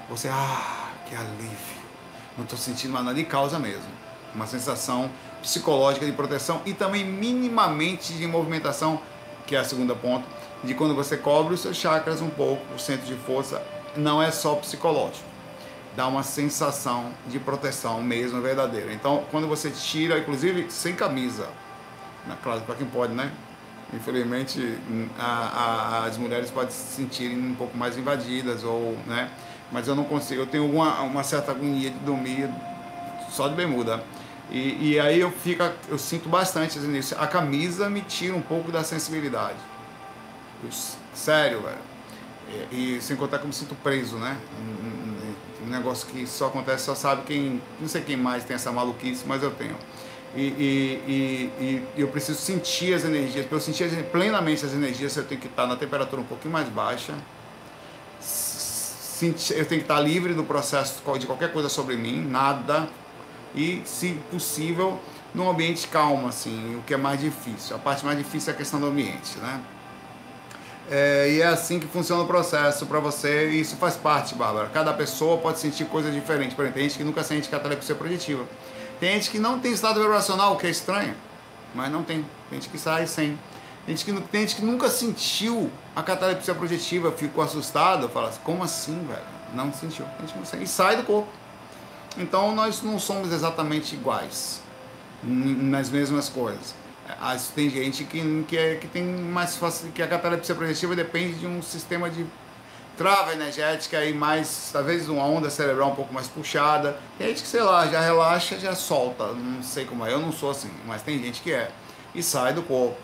[0.10, 1.86] você, ah, que alívio.
[2.38, 3.88] Não estou sentindo mais nada, e causa mesmo.
[4.34, 5.10] Uma sensação
[5.42, 9.02] psicológica de proteção e também minimamente de movimentação,
[9.48, 10.26] que é a segunda ponta,
[10.64, 13.62] de quando você cobre os seus chakras um pouco, o centro de força,
[13.96, 15.26] não é só psicológico.
[15.96, 18.92] Dá uma sensação de proteção mesmo verdadeira.
[18.92, 21.48] Então, quando você tira, inclusive sem camisa,
[22.28, 23.32] né, claro, para quem pode, né?
[23.94, 24.78] Infelizmente,
[25.18, 29.30] a, a, as mulheres podem se sentirem um pouco mais invadidas, ou, né?
[29.72, 32.50] Mas eu não consigo, eu tenho uma, uma certa agonia de dormir
[33.30, 34.04] só de bermuda.
[34.52, 37.16] E, e aí eu, fico, eu sinto bastante nisso.
[37.18, 39.58] A camisa me tira um pouco da sensibilidade.
[41.14, 41.96] Sério, velho.
[42.72, 44.38] E, e, sem contar que eu me sinto preso, né?
[44.60, 47.62] Um, um, negócio que só acontece, só sabe quem.
[47.80, 49.76] Não sei quem mais tem essa maluquice, mas eu tenho.
[50.36, 53.46] E, e, e eu preciso sentir as energias.
[53.46, 56.68] Para eu sentir plenamente as energias, eu tenho que estar na temperatura um pouquinho mais
[56.70, 57.14] baixa.
[59.22, 62.90] Eu tenho que estar livre do processo de qualquer coisa sobre mim, nada.
[63.56, 65.00] E, se possível,
[65.34, 67.76] num ambiente calmo, assim, o que é mais difícil.
[67.76, 69.62] A parte mais difícil é a questão do ambiente, né?
[70.90, 74.70] É, e é assim que funciona o processo para você, e isso faz parte, Bárbara.
[74.70, 76.56] Cada pessoa pode sentir coisas diferentes.
[76.56, 78.46] Por exemplo, tem gente que nunca sente catalepsia projetiva.
[79.00, 81.16] Tem gente que não tem estado vibracional, o que é estranho,
[81.74, 82.26] mas não tem.
[82.50, 83.38] Tem gente que sai sem.
[83.86, 88.40] Tem gente que, tem gente que nunca sentiu a catalepsia projetiva, ficou assustado, fala assim,
[88.44, 89.22] como assim, velho?
[89.54, 90.06] Não sentiu.
[90.18, 90.64] A gente não sente.
[90.64, 91.28] E sai do corpo.
[92.18, 94.62] Então nós não somos exatamente iguais
[95.24, 96.76] nas mesmas coisas.
[97.22, 101.36] As, tem gente que, que, é, que tem mais fácil, que a catalepsia projetiva depende
[101.36, 102.26] de um sistema de
[102.98, 106.98] trava energética e mais, talvez uma onda cerebral um pouco mais puxada.
[107.18, 109.34] Tem gente que, sei lá, já relaxa, já solta.
[109.34, 111.70] Não sei como é, eu não sou assim, mas tem gente que é.
[112.14, 112.98] E sai do corpo.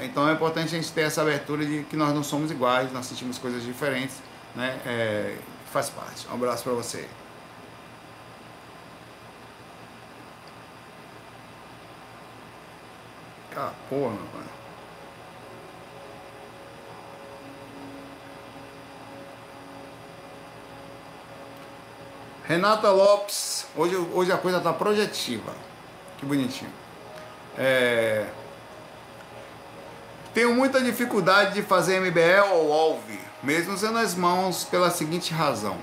[0.00, 3.06] Então é importante a gente ter essa abertura de que nós não somos iguais, nós
[3.06, 4.16] sentimos coisas diferentes,
[4.54, 4.78] né?
[4.84, 5.36] É,
[5.72, 6.26] faz parte.
[6.28, 7.06] Um abraço para você.
[13.56, 13.72] Ah.
[13.88, 14.42] porra, meu pai.
[22.46, 25.52] Renata Lopes, hoje, hoje a coisa tá projetiva.
[26.18, 26.70] Que bonitinho.
[27.58, 28.26] É...
[30.32, 35.78] Tenho muita dificuldade de fazer MBL ou OLV, mesmo usando as mãos, pela seguinte razão.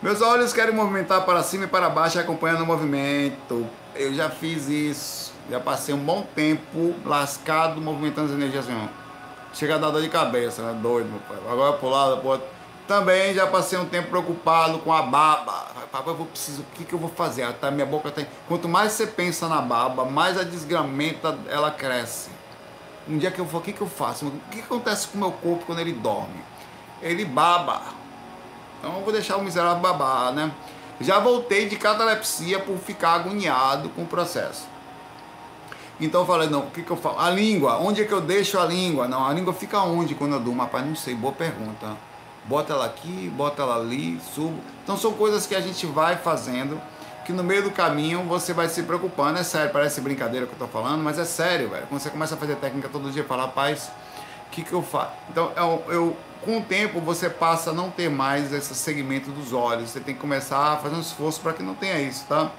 [0.00, 3.68] Meus olhos querem movimentar para cima e para baixo acompanhando o movimento.
[3.94, 5.33] Eu já fiz isso.
[5.50, 8.88] Já passei um bom tempo lascado movimentando as energias assim.
[9.52, 10.78] Chega a dar dor de cabeça, né?
[10.80, 11.36] Doido, meu pai.
[11.50, 12.46] Agora pro lado, pro outro.
[12.88, 15.68] Também já passei um tempo preocupado com a baba.
[15.90, 17.50] Papai, eu vou preciso, o que, que eu vou fazer?
[17.54, 18.26] Tá, minha boca tem.
[18.48, 22.30] Quanto mais você pensa na baba, mais a desgramenta ela cresce.
[23.08, 24.26] Um dia que eu vou, o que, que eu faço?
[24.26, 26.42] O que, que acontece com o meu corpo quando ele dorme?
[27.00, 27.82] Ele baba.
[28.80, 30.50] Então eu vou deixar o miserável babar, né?
[31.00, 34.73] Já voltei de catalepsia por ficar agoniado com o processo.
[36.00, 37.20] Então eu falei, não, o que, que eu falo?
[37.20, 39.06] A língua, onde é que eu deixo a língua?
[39.06, 40.60] Não, a língua fica onde quando eu durmo?
[40.60, 41.96] Rapaz, não sei, boa pergunta
[42.44, 44.58] bota ela aqui, bota ela ali, subo.
[44.82, 46.80] Então são coisas que a gente vai fazendo,
[47.24, 49.38] que no meio do caminho você vai se preocupando.
[49.38, 51.86] É sério, parece brincadeira que eu tô falando, mas é sério, velho.
[51.86, 53.90] Quando você começa a fazer técnica todo dia, fala, rapaz,
[54.46, 55.12] o que, que eu faço?
[55.30, 59.52] Então, eu, eu, com o tempo, você passa a não ter mais esse segmento dos
[59.52, 59.90] olhos.
[59.90, 62.50] Você tem que começar a fazer um esforço para que não tenha isso, tá?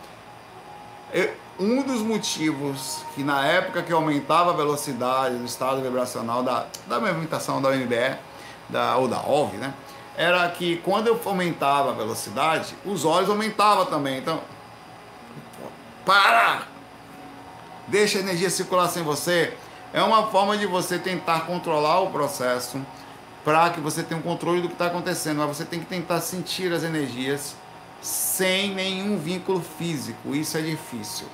[1.13, 6.67] Eu, um dos motivos que na época que aumentava a velocidade do estado vibracional da,
[6.87, 8.17] da movimentação da UNBE,
[8.69, 9.73] da, ou da OV, né?
[10.17, 14.17] Era que quando eu aumentava a velocidade, os olhos aumentavam também.
[14.17, 14.41] Então,
[16.05, 16.63] para!
[17.87, 19.55] Deixa a energia circular sem você.
[19.93, 22.81] É uma forma de você tentar controlar o processo
[23.43, 25.37] para que você tenha um controle do que está acontecendo.
[25.37, 27.55] Mas você tem que tentar sentir as energias
[28.01, 30.33] sem nenhum vínculo físico.
[30.33, 31.27] Isso é difícil.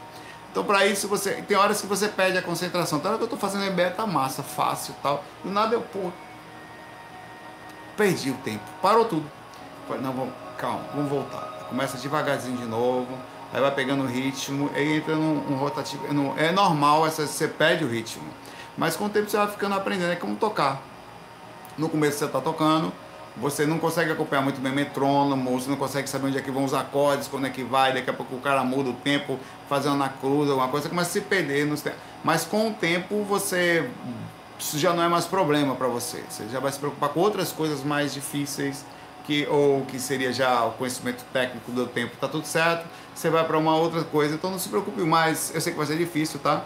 [0.51, 2.99] Então, para isso, você tem horas que você perde a concentração.
[2.99, 5.23] Então, que eu estou fazendo EBE, tá massa, fácil tal.
[5.43, 6.11] Do nada eu, pô,
[7.95, 9.25] perdi o tempo, parou tudo.
[9.87, 11.67] Falei, não, vamos, calma, vamos voltar.
[11.69, 13.17] Começa devagarzinho de novo,
[13.53, 16.13] aí vai pegando o ritmo, aí entra num, num rotativo.
[16.13, 18.27] No, é normal, essa, você perde o ritmo.
[18.77, 20.81] Mas com o tempo você vai ficando aprendendo, é como tocar.
[21.77, 22.91] No começo você está tocando,
[23.37, 26.63] você não consegue acompanhar muito bem metrônomo, você não consegue saber onde é que vão
[26.63, 29.95] os acordes, quando é que vai, daqui a pouco o cara muda o tempo, fazendo
[29.95, 31.65] na cruz, alguma coisa, começa a se perder.
[31.65, 31.83] Nos
[32.23, 33.89] Mas com o tempo você
[34.61, 36.23] isso já não é mais problema para você.
[36.29, 38.85] Você já vai se preocupar com outras coisas mais difíceis
[39.25, 42.87] que ou que seria já o conhecimento técnico do tempo, tá tudo certo.
[43.13, 45.51] Você vai para uma outra coisa, então não se preocupe mais.
[45.53, 46.63] Eu sei que vai ser difícil, tá?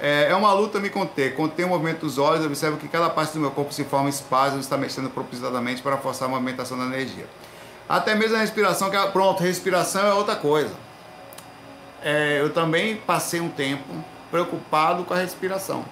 [0.00, 1.34] É, é uma luta me conter.
[1.34, 4.60] Conter o movimento dos olhos, observo que cada parte do meu corpo se forma espasmo,
[4.60, 7.26] está mexendo propositadamente para forçar a movimentação da energia.
[7.88, 10.74] Até mesmo a respiração, que é, pronto, respiração é outra coisa.
[12.02, 13.92] É, eu também passei um tempo
[14.30, 15.84] preocupado com a respiração.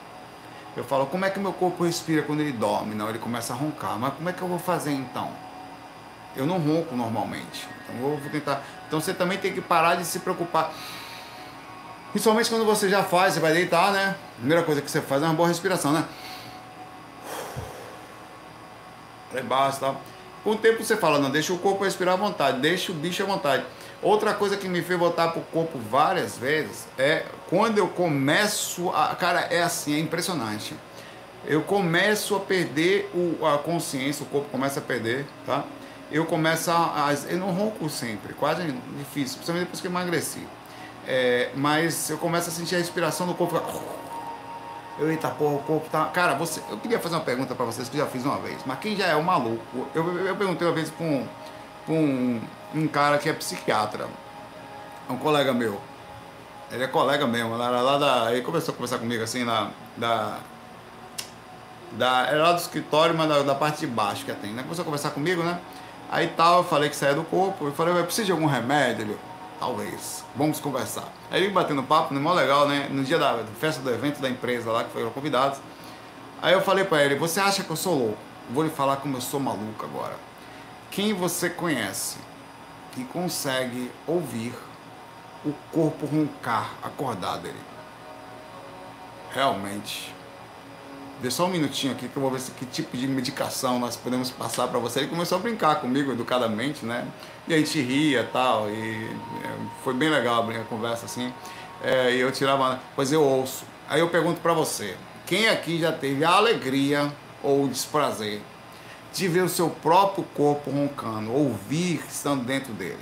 [0.76, 2.94] Eu falo, como é que meu corpo respira quando ele dorme?
[2.94, 3.98] Não, ele começa a roncar.
[3.98, 5.30] Mas como é que eu vou fazer então?
[6.36, 7.66] Eu não ronco normalmente.
[7.88, 8.62] Então eu vou tentar.
[8.86, 10.70] Então você também tem que parar de se preocupar.
[12.16, 14.16] Principalmente quando você já faz, você vai deitar, né?
[14.38, 16.02] primeira coisa que você faz é uma boa respiração, né?
[19.34, 20.00] Lá embaixo e tal.
[20.42, 23.22] Com o tempo você fala, não, deixa o corpo respirar à vontade, deixa o bicho
[23.22, 23.66] à vontade.
[24.00, 29.14] Outra coisa que me fez voltar pro corpo várias vezes é quando eu começo a.
[29.14, 30.74] Cara, é assim, é impressionante.
[31.44, 35.64] Eu começo a perder o, a consciência, o corpo começa a perder, tá?
[36.10, 37.14] Eu começo a.
[37.28, 38.62] Eu não ronco sempre, quase
[38.96, 40.40] difícil, principalmente depois que eu emagreci.
[41.06, 43.60] É, mas eu começo a sentir a respiração do corpo.
[44.98, 46.06] Eu, eita porra, o corpo tá.
[46.06, 46.60] Cara, você.
[46.70, 48.96] Eu queria fazer uma pergunta para vocês que eu já fiz uma vez, mas quem
[48.96, 49.86] já é um maluco?
[49.94, 51.26] Eu, eu perguntei uma vez pra um,
[51.88, 52.40] um
[52.74, 54.06] um cara que é psiquiatra,
[55.08, 55.80] um colega meu.
[56.70, 58.32] Ele é colega mesmo, lá, lá da.
[58.32, 60.38] Ele começou a conversar comigo assim, na, da.
[61.92, 64.62] Da, era lá do escritório, mas da, da parte de baixo que tem, né?
[64.62, 65.58] Começou a conversar comigo, né?
[66.10, 69.02] Aí tal, eu falei que saia do corpo, eu falei, eu preciso de algum remédio?
[69.02, 69.18] Ele,
[69.58, 71.08] talvez, vamos conversar.
[71.30, 72.20] Aí ele batendo papo, né?
[72.20, 72.88] Mó legal, né?
[72.90, 75.58] No dia da festa do evento da empresa lá, que foi convidados.
[76.40, 78.18] Aí eu falei pra ele, você acha que eu sou louco?
[78.50, 80.14] Vou lhe falar como eu sou maluco agora.
[80.90, 82.18] Quem você conhece
[82.92, 84.54] que consegue ouvir
[85.44, 87.60] o corpo roncar acordado dele.
[89.32, 90.15] Realmente.
[91.20, 94.30] Dê só um minutinho aqui que eu vou ver que tipo de medicação nós podemos
[94.30, 95.00] passar para você.
[95.00, 97.06] Ele começou a brincar comigo educadamente, né?
[97.48, 99.06] E a gente ria tal, e
[99.42, 101.32] é, foi bem legal a conversa assim.
[101.82, 103.64] É, e eu tirava, pois eu ouço.
[103.88, 104.94] Aí eu pergunto para você:
[105.24, 107.10] quem aqui já teve a alegria
[107.42, 108.40] ou o desprazer
[109.12, 112.98] de ver o seu próprio corpo roncando, ouvir estando dentro dele.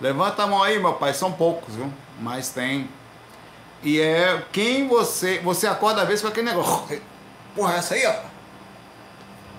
[0.00, 1.92] Levanta a mão aí, meu pai, são poucos, viu?
[2.20, 2.88] Mas tem.
[3.84, 5.38] E é quem você.
[5.40, 7.00] Você acorda às vezes com aquele negócio.
[7.54, 8.14] Porra, essa aí, ó.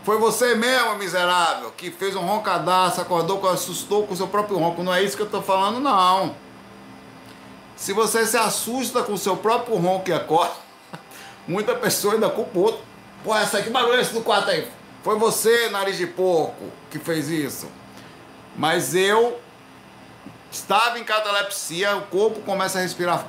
[0.03, 4.83] Foi você mesmo, miserável, que fez um roncadaço, acordou, assustou com o seu próprio ronco.
[4.83, 6.35] Não é isso que eu tô falando, não.
[7.75, 10.53] Se você se assusta com o seu próprio ronco e acorda,
[11.47, 12.81] muita pessoa ainda culpa o outro.
[13.23, 14.67] Pô, essa que bagulho é esse do quarto aí?
[15.03, 17.67] Foi você, nariz de porco, que fez isso.
[18.55, 19.39] Mas eu
[20.51, 23.25] estava em catalepsia, o corpo começa a respirar.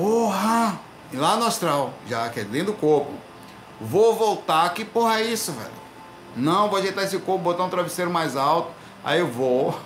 [0.00, 0.80] Porra!
[1.12, 3.12] E lá no astral, já que é dentro do corpo.
[3.78, 5.70] Vou voltar, que porra é isso, velho?
[6.34, 8.70] Não, vou ajeitar esse corpo, botar um travesseiro mais alto.
[9.04, 9.78] Aí eu vou.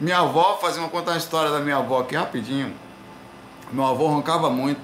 [0.00, 2.74] Minha avó, fazia uma contar uma história da minha avó aqui rapidinho.
[3.70, 4.80] Meu avô roncava muito.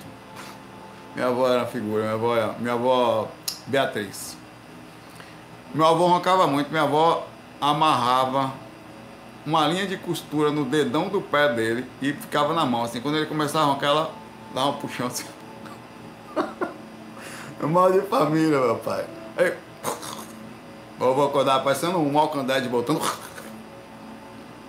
[1.15, 3.29] Minha avó era figura, minha avó, minha avó
[3.67, 4.37] Beatriz.
[5.75, 7.27] Meu avô roncava muito, minha avó
[7.59, 8.53] amarrava
[9.45, 12.85] uma linha de costura no dedão do pé dele e ficava na mão.
[12.85, 14.15] Assim, quando ele começava a roncar, ela
[14.55, 15.25] dava um puxão assim.
[17.61, 19.05] Mal de família, meu pai.
[19.37, 19.55] Aí,
[21.01, 23.01] eu vou acordar parecendo um alcandete voltando,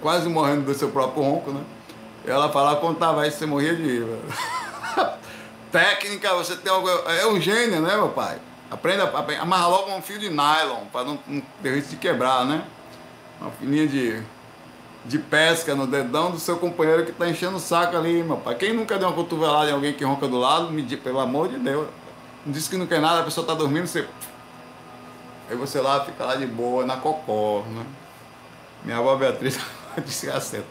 [0.02, 1.62] quase morrendo do seu próprio ronco, né?
[2.26, 4.08] Ela falava, contava isso, você morria de rir,
[5.72, 6.88] Técnica, você tem algo.
[6.88, 8.38] É um gênio, né, meu pai?
[8.70, 12.64] Aprenda, amarra logo um fio de nylon, para não, não ter risco de quebrar, né?
[13.42, 14.24] Uma fininha de
[15.06, 18.56] de pesca no dedão do seu companheiro que está enchendo o saco ali, meu pai.
[18.56, 21.50] Quem nunca deu uma cotovelada em alguém que ronca do lado, me diz, pelo amor
[21.50, 21.88] de Deus.
[22.46, 24.08] Não disse que não quer nada, a pessoa está dormindo, você.
[25.50, 27.86] Aí você lá fica lá de boa, na cocó, né?
[28.84, 29.60] Minha avó Beatriz
[30.06, 30.64] disse assim.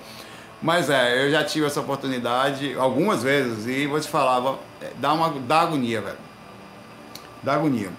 [0.62, 5.12] Mas é, eu já tive essa oportunidade algumas vezes e vou te falar, é, dá,
[5.12, 6.18] uma, dá agonia, velho.
[7.42, 7.90] Dá agonia.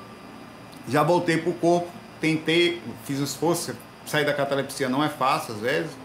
[0.87, 3.75] Já voltei pro corpo, tentei, fiz um esforço,
[4.05, 6.02] sair da catalepsia não é fácil às vezes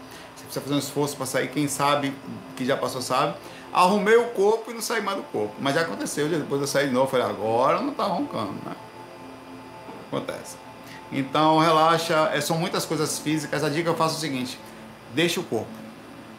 [0.49, 2.13] precisa fazer um esforço para sair, quem sabe,
[2.55, 3.35] que já passou sabe.
[3.71, 5.53] Arrumei o corpo e não saí mais do corpo.
[5.59, 8.75] Mas já aconteceu, depois eu saí de novo, falei, agora não está roncando, né?
[10.07, 10.57] Acontece.
[11.11, 13.63] Então relaxa, é, são muitas coisas físicas.
[13.63, 14.59] A dica eu faço é o seguinte:
[15.13, 15.67] deixa o corpo.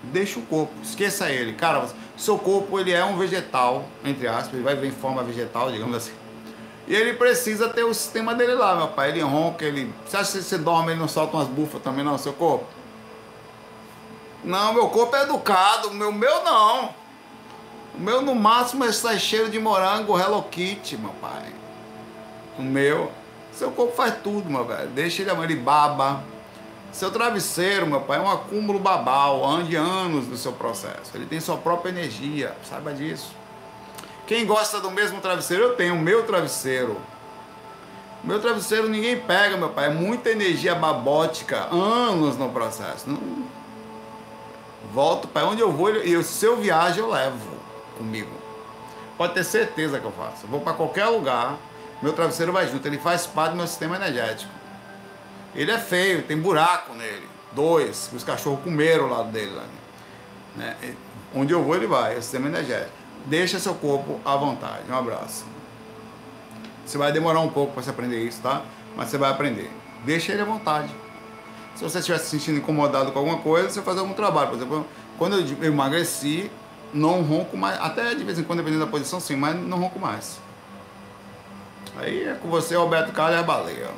[0.02, 1.52] Deixa o corpo, esqueça ele.
[1.52, 1.86] Cara,
[2.16, 5.94] seu corpo ele é um vegetal, entre aspas, ele vai vir em forma vegetal, digamos
[5.94, 6.12] assim.
[6.88, 9.10] E ele precisa ter o sistema dele lá, meu pai.
[9.10, 9.92] Ele ronca, ele.
[10.04, 12.66] Você acha que você dorme, ele não solta umas bufas também, não, seu corpo?
[14.42, 16.94] Não, meu corpo é educado, o meu, meu não.
[17.94, 21.52] O meu no máximo é sai cheiro de morango Hello Kitty, meu pai.
[22.58, 23.10] O meu,
[23.52, 24.88] seu corpo faz tudo, meu velho.
[24.90, 26.22] Deixa ele, ele baba.
[26.92, 31.12] Seu travesseiro, meu pai, é um acúmulo babal, ande anos do seu processo.
[31.14, 33.32] Ele tem sua própria energia, saiba disso.
[34.26, 36.96] Quem gosta do mesmo travesseiro, eu tenho o meu travesseiro.
[38.22, 39.86] O meu travesseiro ninguém pega, meu pai.
[39.86, 43.08] É muita energia babótica, anos no processo.
[43.08, 43.44] Não,
[44.92, 47.50] volto para onde eu vou e se eu viajo eu levo
[47.96, 48.30] comigo.
[49.16, 50.44] Pode ter certeza que eu faço.
[50.44, 51.58] Eu vou para qualquer lugar,
[52.00, 54.50] meu travesseiro vai junto, ele faz parte do meu sistema energético.
[55.54, 59.52] Ele é feio, tem buraco nele, dois, os cachorros comeram o lado dele.
[59.52, 59.64] Lá,
[60.56, 60.76] né?
[61.34, 62.92] Onde eu vou ele vai, é o sistema energético.
[63.26, 64.84] Deixa seu corpo à vontade.
[64.88, 65.44] Um abraço.
[66.84, 68.62] Você vai demorar um pouco para você aprender isso, tá?
[68.96, 69.70] Mas você vai aprender.
[70.04, 70.90] Deixa ele à vontade.
[71.74, 74.48] Se você estiver se sentindo incomodado com alguma coisa, você faz algum trabalho.
[74.48, 76.50] Por exemplo, quando eu emagreci,
[76.92, 79.98] não ronco mais, até de vez em quando, dependendo da posição, sim, mas não ronco
[79.98, 80.38] mais.
[81.98, 83.88] Aí é com você, Alberto Carlos e a baleia.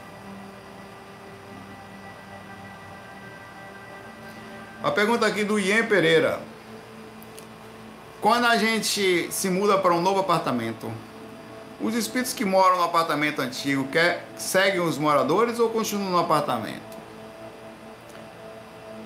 [4.83, 6.41] A pergunta aqui do Ian Pereira.
[8.21, 10.91] Quando a gente se muda para um novo apartamento,
[11.81, 16.92] os espíritos que moram no apartamento antigo quer, seguem os moradores ou continuam no apartamento?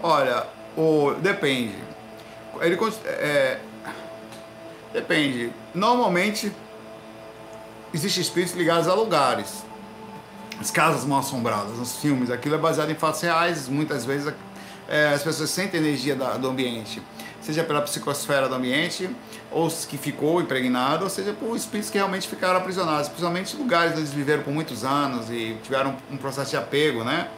[0.02, 1.76] Olha, o, depende.
[2.60, 3.58] Ele é,
[4.92, 5.52] depende.
[5.74, 6.52] Normalmente
[7.92, 9.64] existem espíritos ligados a lugares.
[10.60, 13.68] As casas mal assombradas, os filmes, aquilo é baseado em fatos reais.
[13.68, 14.32] Muitas vezes
[14.88, 17.02] é, as pessoas sentem energia da, do ambiente,
[17.42, 19.10] seja pela psicosfera do ambiente,
[19.50, 24.00] ou que ficou impregnado, ou seja por espíritos que realmente ficaram aprisionados, principalmente lugares onde
[24.00, 27.28] eles viveram por muitos anos e tiveram um processo de apego, né?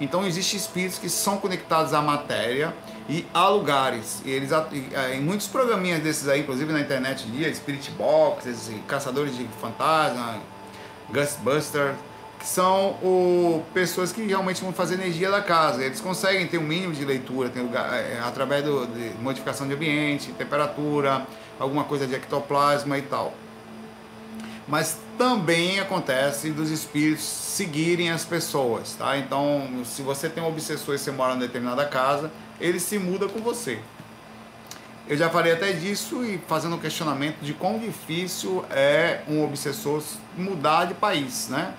[0.00, 2.74] Então existem espíritos que são conectados à matéria
[3.08, 4.22] e a lugares.
[4.24, 9.36] E eles é, em muitos programinhas desses aí, inclusive na internet dia, Spirit Box, caçadores
[9.36, 10.40] de fantasma,
[11.10, 11.96] Ghostbusters,
[12.38, 15.84] que são o, pessoas que realmente vão fazer energia da casa.
[15.84, 19.74] Eles conseguem ter um mínimo de leitura, tem lugar, é, através do, de modificação de
[19.74, 21.26] ambiente, temperatura,
[21.58, 23.34] alguma coisa de ectoplasma e tal
[24.68, 29.16] mas também acontece dos espíritos seguirem as pessoas, tá?
[29.16, 33.28] Então, se você tem um obsessor e você mora em determinada casa, ele se muda
[33.28, 33.80] com você.
[35.08, 40.02] eu já falei até disso e fazendo um questionamento de quão difícil é um obsessor
[40.36, 41.72] mudar de país, né?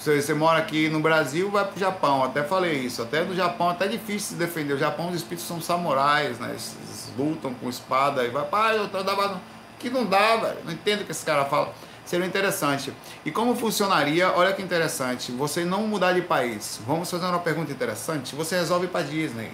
[0.00, 2.24] Se você mora aqui no Brasil, vai para o Japão.
[2.24, 3.02] Até falei isso.
[3.02, 4.72] Até no Japão, até é difícil se defender.
[4.72, 6.48] O Japão, os espíritos são samurais, né?
[6.48, 6.74] Eles,
[7.18, 9.38] lutam com espada e vai, pai, eu dava.
[9.78, 10.56] Que não dá, velho.
[10.64, 11.74] Não entendo o que esse cara fala.
[12.10, 12.92] Seria interessante.
[13.24, 14.32] E como funcionaria?
[14.32, 15.30] Olha que interessante.
[15.30, 16.80] Você não mudar de país.
[16.84, 18.34] Vamos fazer uma pergunta interessante.
[18.34, 19.52] Você resolve para Disney.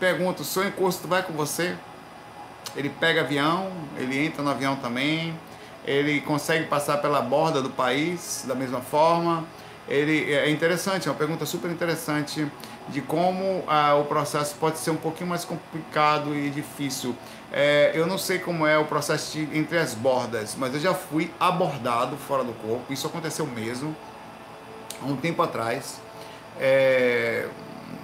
[0.00, 1.76] Pergunta: seu encosto vai com você?
[2.74, 5.38] Ele pega avião, ele entra no avião também
[5.84, 9.44] ele consegue passar pela borda do país da mesma forma.
[9.88, 12.46] Ele é interessante, é uma pergunta super interessante
[12.88, 17.16] de como ah, o processo pode ser um pouquinho mais complicado e difícil.
[17.52, 20.94] É, eu não sei como é o processo de, entre as bordas, mas eu já
[20.94, 22.90] fui abordado fora do corpo.
[22.90, 23.94] Isso aconteceu mesmo
[25.00, 26.00] há um tempo atrás,
[26.58, 27.46] é,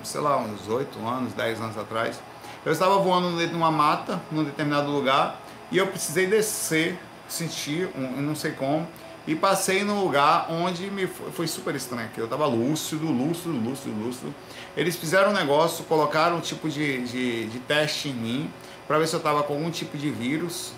[0.05, 2.21] sei lá, uns 8 anos, 10 anos atrás.
[2.65, 5.41] Eu estava voando dentro de uma mata, num determinado lugar,
[5.73, 8.89] e eu precisei descer senti, um, não sei como,
[9.27, 13.53] e passei num lugar onde me foi, foi super estranho, que eu tava lúcido, lúcido,
[13.53, 14.35] lúcido, lúcido.
[14.75, 18.51] Eles fizeram um negócio, colocaram um tipo de, de, de teste em mim,
[18.89, 20.73] para ver se eu tava com algum tipo de vírus.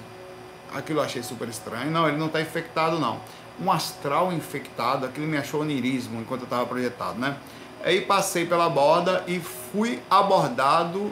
[0.75, 1.91] Aquilo eu achei super estranho.
[1.91, 3.21] Não, ele não tá infectado não.
[3.61, 7.37] Um astral infectado, aquilo me achou onirismo enquanto eu tava projetado, né?
[7.83, 11.11] Aí passei pela borda e fui abordado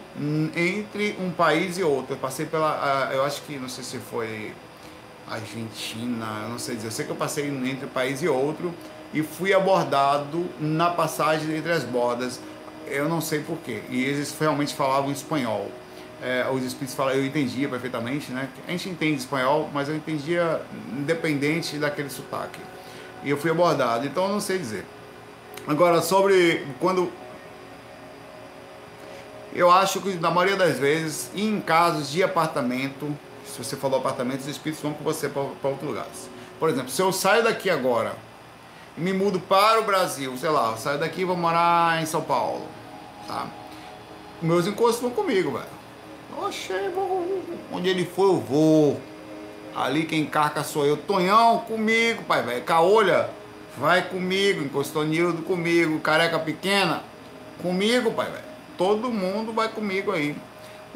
[0.55, 2.15] entre um país e outro.
[2.15, 4.53] Eu passei pela, eu acho que, não sei se foi
[5.27, 6.89] Argentina, eu não sei dizer.
[6.89, 8.75] Eu sei que eu passei entre um país e outro
[9.15, 12.41] e fui abordado na passagem entre as bordas.
[12.87, 13.83] Eu não sei porquê.
[13.89, 15.71] E eles realmente falavam espanhol.
[16.21, 18.49] É, os espíritos falavam, eu entendia perfeitamente, né?
[18.67, 20.61] A gente entende espanhol, mas eu entendia
[20.93, 22.59] independente daquele sotaque.
[23.23, 24.85] E eu fui abordado, então eu não sei dizer.
[25.67, 27.13] Agora, sobre quando.
[29.55, 33.17] Eu acho que na maioria das vezes, em casos de apartamento,
[33.47, 36.07] se você falou apartamento, os espíritos vão com você para outro lugar.
[36.59, 38.17] Por exemplo, se eu saio daqui agora
[38.97, 42.07] e me mudo para o Brasil, sei lá, eu saio daqui e vou morar em
[42.07, 42.67] São Paulo,
[43.27, 43.47] tá?
[44.43, 45.78] Meus encostos vão comigo, velho.
[46.41, 46.73] Oxe,
[47.73, 49.01] onde ele for eu vou.
[49.75, 50.97] Ali quem carca sou eu.
[50.97, 52.63] Tonhão, comigo, pai, velho.
[52.63, 53.29] Caolha,
[53.77, 54.63] vai comigo.
[54.63, 55.99] Encostou Nildo comigo.
[55.99, 57.03] Careca pequena,
[57.61, 58.45] comigo, pai, velho.
[58.77, 60.37] Todo mundo vai comigo aí.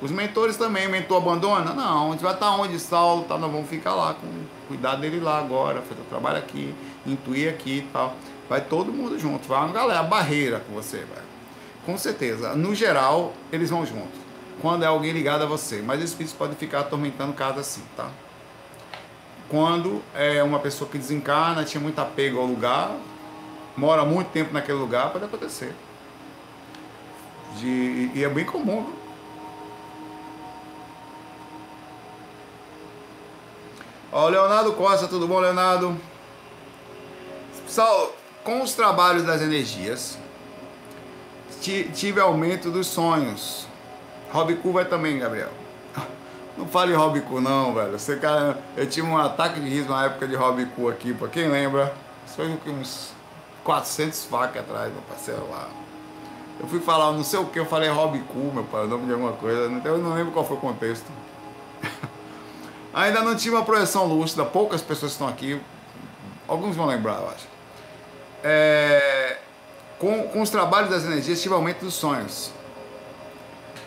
[0.00, 1.72] Os mentores também, mentor abandona?
[1.74, 4.26] Não, a gente vai estar onde Saulo tá, nós vamos ficar lá, com
[4.66, 6.74] cuidar dele lá agora, fazer o trabalho aqui,
[7.06, 8.16] intuir aqui e tal.
[8.48, 11.22] Vai todo mundo junto, vai uma galera, barreira com você, vai.
[11.86, 12.54] Com certeza.
[12.54, 14.21] No geral, eles vão junto.
[14.62, 15.82] Quando é alguém ligado a você.
[15.82, 18.08] Mas os espíritos podem ficar atormentando casa assim, tá?
[19.48, 22.96] Quando é uma pessoa que desencarna, tinha muito apego ao lugar,
[23.76, 25.74] mora muito tempo naquele lugar, pode acontecer.
[27.58, 29.02] De, e é bem comum, viu?
[34.12, 35.98] Ó, Leonardo Costa, tudo bom, Leonardo?
[37.64, 40.18] Pessoal, com os trabalhos das energias,
[41.60, 43.71] tive aumento dos sonhos.
[44.32, 45.50] Robicu vai também, Gabriel.
[46.56, 47.98] Não fale Robicu não, velho.
[47.98, 51.48] Você, cara, eu tive um ataque de riso na época de Robicu aqui, pra quem
[51.48, 51.94] lembra.
[52.26, 53.10] Isso foi uns
[53.64, 55.68] 400 facas atrás, meu parceiro lá.
[56.60, 59.12] Eu fui falar não sei o que, eu falei Robicu, meu pai, o nome de
[59.12, 59.70] alguma coisa.
[59.84, 61.06] Eu não lembro qual foi o contexto.
[62.94, 65.60] Ainda não tinha uma projeção lúcida, poucas pessoas estão aqui,
[66.46, 67.48] alguns vão lembrar, eu acho.
[68.44, 69.38] É,
[69.98, 72.52] com, com os trabalhos das energias, tive aumento dos sonhos.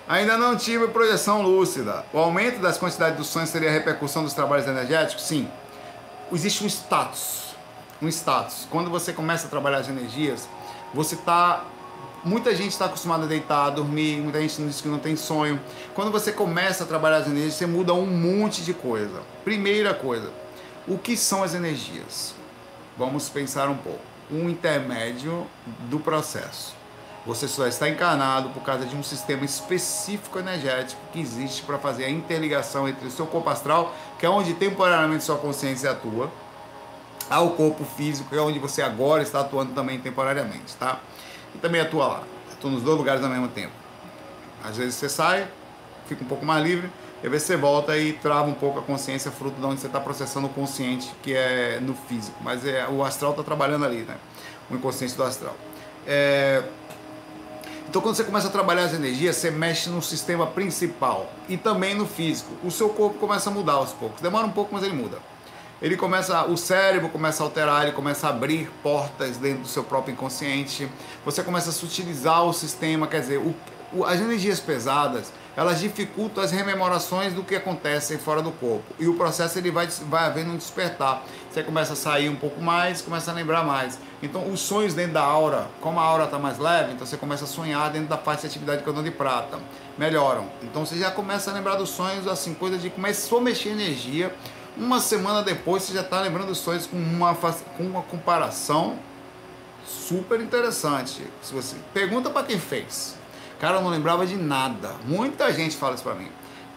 [0.08, 2.06] Ainda não tive projeção lúcida.
[2.14, 5.26] O aumento das quantidades dos sonhos seria a repercussão dos trabalhos energéticos?
[5.26, 5.50] Sim.
[6.32, 7.56] Existe um status.
[8.02, 8.68] Um status.
[8.70, 10.48] Quando você começa a trabalhar as energias,
[10.94, 11.66] você está
[12.26, 15.62] Muita gente está acostumada a deitar, a dormir, muita gente diz que não tem sonho.
[15.94, 19.22] Quando você começa a trabalhar as energias, você muda um monte de coisa.
[19.44, 20.32] Primeira coisa,
[20.88, 22.34] o que são as energias?
[22.98, 24.02] Vamos pensar um pouco.
[24.32, 25.46] Um intermédio
[25.82, 26.74] do processo.
[27.26, 32.06] Você só está encarnado por causa de um sistema específico energético que existe para fazer
[32.06, 36.32] a interligação entre o seu corpo astral, que é onde temporariamente sua consciência atua,
[37.28, 41.00] ao corpo físico, que é onde você agora está atuando também temporariamente, tá?
[41.56, 42.24] e também atua lá.
[42.52, 43.74] Atua nos dois lugares ao mesmo tempo.
[44.64, 45.48] Às vezes você sai,
[46.08, 46.90] fica um pouco mais livre,
[47.24, 49.88] e às vezes você volta e trava um pouco a consciência, fruto de onde você
[49.88, 52.38] está processando o consciente, que é no físico.
[52.42, 54.16] Mas é, o astral está trabalhando ali, né?
[54.70, 55.56] O inconsciente do astral.
[56.06, 56.64] É...
[57.96, 61.96] Então, quando você começa a trabalhar as energias, você mexe no sistema principal e também
[61.96, 62.52] no físico.
[62.62, 64.20] O seu corpo começa a mudar aos poucos.
[64.20, 65.18] Demora um pouco, mas ele muda
[65.82, 69.84] ele começa, o cérebro começa a alterar, ele começa a abrir portas dentro do seu
[69.84, 70.90] próprio inconsciente.
[71.24, 73.56] Você começa a sutilizar o sistema, quer dizer, o,
[73.94, 78.84] o, as energias pesadas, elas dificultam as rememorações do que acontece fora do corpo.
[79.00, 81.24] E o processo ele vai, vai havendo um despertar.
[81.50, 83.98] Você começa a sair um pouco mais, começa a lembrar mais.
[84.22, 87.46] Então, os sonhos dentro da aura, como a aura está mais leve, então você começa
[87.46, 89.60] a sonhar dentro da faixa de atividade cordão de prata.
[89.98, 90.50] Melhoram.
[90.62, 94.36] Então, você já começa a lembrar dos sonhos, assim, coisa de começou a mexer energia.
[94.76, 99.00] Uma semana depois, você já está lembrando dos sonhos com uma, com uma comparação
[99.88, 101.26] super interessante.
[101.42, 103.15] Se você pergunta para quem fez.
[103.60, 104.92] Cara, eu não lembrava de nada.
[105.06, 106.30] Muita gente fala isso pra mim.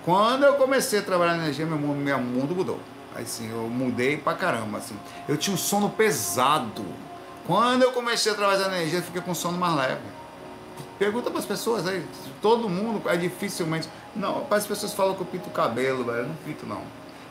[0.05, 2.81] Quando eu comecei a trabalhar na energia, meu, meu mundo mudou.
[3.15, 4.97] Assim, eu mudei pra caramba, assim.
[5.29, 6.85] Eu tinha um sono pesado.
[7.47, 10.03] Quando eu comecei a trabalhar na energia, eu fiquei com um sono mais leve.
[10.99, 12.05] Pergunta para as pessoas aí,
[12.43, 13.89] todo mundo é dificilmente.
[14.15, 16.19] Não, as pessoas falam que eu pinto o cabelo, velho.
[16.19, 16.83] Eu não pinto não.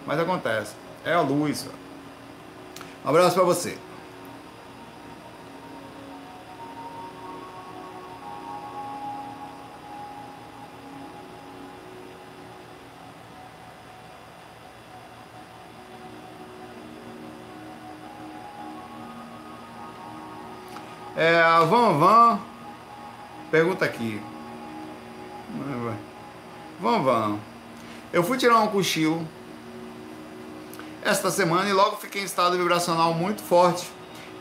[0.05, 0.73] Mas acontece.
[1.05, 1.67] É a luz.
[3.05, 3.77] Um abraço para você.
[21.57, 22.39] A Van Van
[23.49, 24.21] pergunta aqui.
[26.79, 27.39] Van Van.
[28.13, 29.27] Eu fui tirar um cochilo
[31.03, 33.89] esta semana e logo fiquei em estado vibracional muito forte.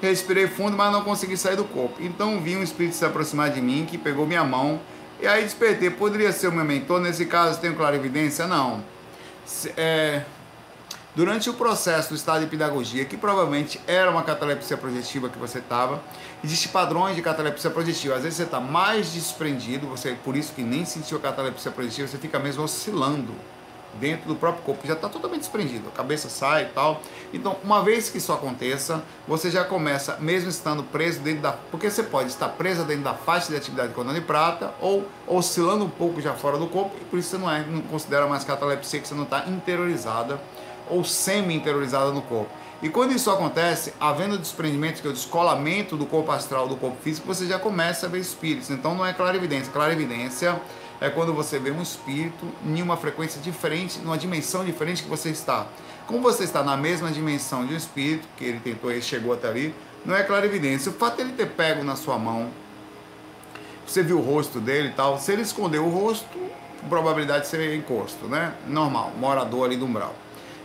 [0.03, 1.97] Respirei fundo, mas não consegui sair do corpo.
[2.01, 4.79] Então vi um espírito se aproximar de mim que pegou minha mão
[5.19, 5.89] e aí despertei.
[5.89, 7.01] Poderia ser o meu mentor?
[7.01, 8.47] Nesse caso, tenho clarividência?
[8.47, 8.85] Não.
[9.75, 10.23] É,
[11.17, 15.61] durante o processo do estado de pedagogia, que provavelmente era uma catalepsia projetiva que você
[15.61, 16.03] estava,
[16.45, 18.17] existem padrões de catalepsia projetiva.
[18.17, 22.07] Às vezes você está mais desprendido, você por isso que nem sentiu a catalepsia projetiva,
[22.07, 23.33] você fica mesmo oscilando
[23.99, 27.01] dentro do próprio corpo, já está totalmente desprendido, a cabeça sai e tal.
[27.33, 31.53] Então, uma vez que isso aconteça, você já começa, mesmo estando preso dentro da.
[31.53, 35.83] Porque você pode estar preso dentro da faixa de atividade cordão de prata ou oscilando
[35.83, 38.45] um pouco já fora do corpo, e por isso você não, é, não considera mais
[38.45, 40.39] catalepsia, que você não está interiorizada
[40.89, 42.51] ou semi-interiorizada no corpo.
[42.83, 46.99] E quando isso acontece, havendo desprendimento, que é o descolamento do corpo astral do corpo
[47.03, 48.71] físico, você já começa a ver espíritos.
[48.71, 49.73] Então não é clarividência.
[49.73, 50.61] Clarividência
[51.01, 55.31] é quando você vê um espírito em uma frequência diferente, numa dimensão diferente que você
[55.31, 55.67] está.
[56.07, 59.49] Como você está na mesma dimensão de um espírito, que ele tentou e chegou até
[59.49, 59.75] ali,
[60.05, 60.91] não é clarividência.
[60.91, 62.51] O fato de ele ter pego na sua mão,
[63.87, 66.39] você viu o rosto dele e tal, se ele escondeu o rosto,
[66.89, 68.55] probabilidade seria encosto, né?
[68.67, 70.15] Normal, morador ali do umbral.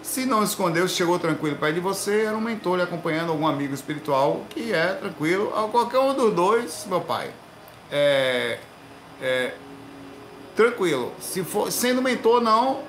[0.02, 3.74] Se não escondeu, chegou tranquilo perto de você, era um mentor lhe acompanhando algum amigo
[3.74, 5.52] espiritual que é tranquilo.
[5.72, 7.32] Qualquer um dos dois, meu pai,
[7.92, 8.58] é,
[9.22, 9.54] é
[10.56, 11.14] tranquilo.
[11.20, 12.82] Se for sendo mentor, não,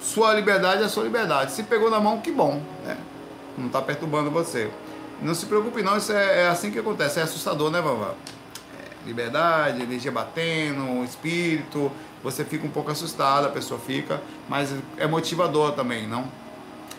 [0.00, 1.52] sua liberdade é sua liberdade.
[1.52, 2.96] Se pegou na mão, que bom, né?
[3.56, 4.70] Não está perturbando você.
[5.22, 8.14] Não se preocupe não, isso é, é, assim que acontece, é assustador, né, Vavá?
[8.78, 11.90] É, liberdade, energia batendo, espírito,
[12.22, 16.26] você fica um pouco assustado, a pessoa fica, mas é motivador também, não?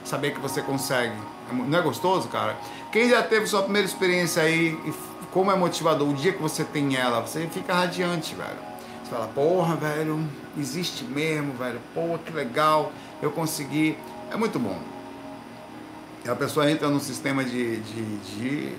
[0.03, 1.15] Saber que você consegue.
[1.49, 2.57] É não é gostoso, cara?
[2.91, 4.77] Quem já teve sua primeira experiência aí,
[5.31, 8.75] como é motivador, o dia que você tem ela, você fica radiante, velho.
[9.03, 10.27] Você fala, porra, velho,
[10.57, 12.91] existe mesmo, velho, pô, que legal,
[13.21, 13.97] eu consegui.
[14.31, 14.79] É muito bom.
[16.23, 18.75] E a pessoa entra num sistema de, de, de,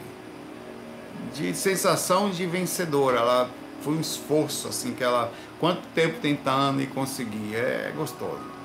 [1.32, 3.18] de sensação de vencedora.
[3.18, 3.50] Ela
[3.82, 7.54] foi um esforço, assim, que ela Quanto tempo tentando e conseguir.
[7.54, 8.55] É gostoso.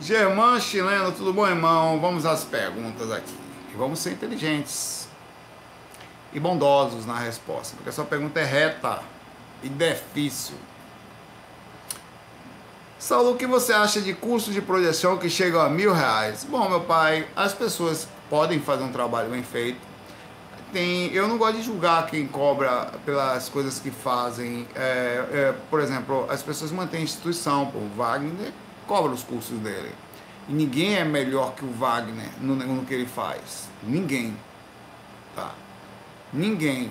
[0.00, 2.00] Germán chileno, tudo bom, irmão?
[2.00, 3.34] Vamos às perguntas aqui.
[3.72, 5.08] E vamos ser inteligentes
[6.32, 9.00] e bondosos na resposta, porque a sua pergunta é reta
[9.62, 10.56] e difícil.
[12.98, 16.44] Saulo, o que você acha de cursos de projeção que chegam a mil reais?
[16.48, 19.78] Bom, meu pai, as pessoas podem fazer um trabalho bem feito,
[20.72, 21.12] tem.
[21.12, 24.66] Eu não gosto de julgar quem cobra pelas coisas que fazem.
[24.74, 28.52] É, é, por exemplo, as pessoas mantêm instituição, Wagner
[28.86, 29.92] cobra os cursos dele.
[30.48, 33.68] E ninguém é melhor que o Wagner no, no que ele faz.
[33.82, 34.36] Ninguém.
[35.34, 35.54] Tá?
[36.32, 36.90] Ninguém.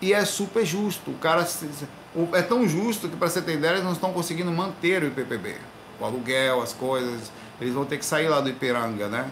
[0.00, 1.10] E é super justo.
[1.10, 1.46] O cara
[2.32, 5.56] é tão justo que, para você ter ideia, eles não estão conseguindo manter o IPPB.
[5.98, 7.32] O aluguel, as coisas.
[7.60, 9.30] Eles vão ter que sair lá do Ipiranga, né?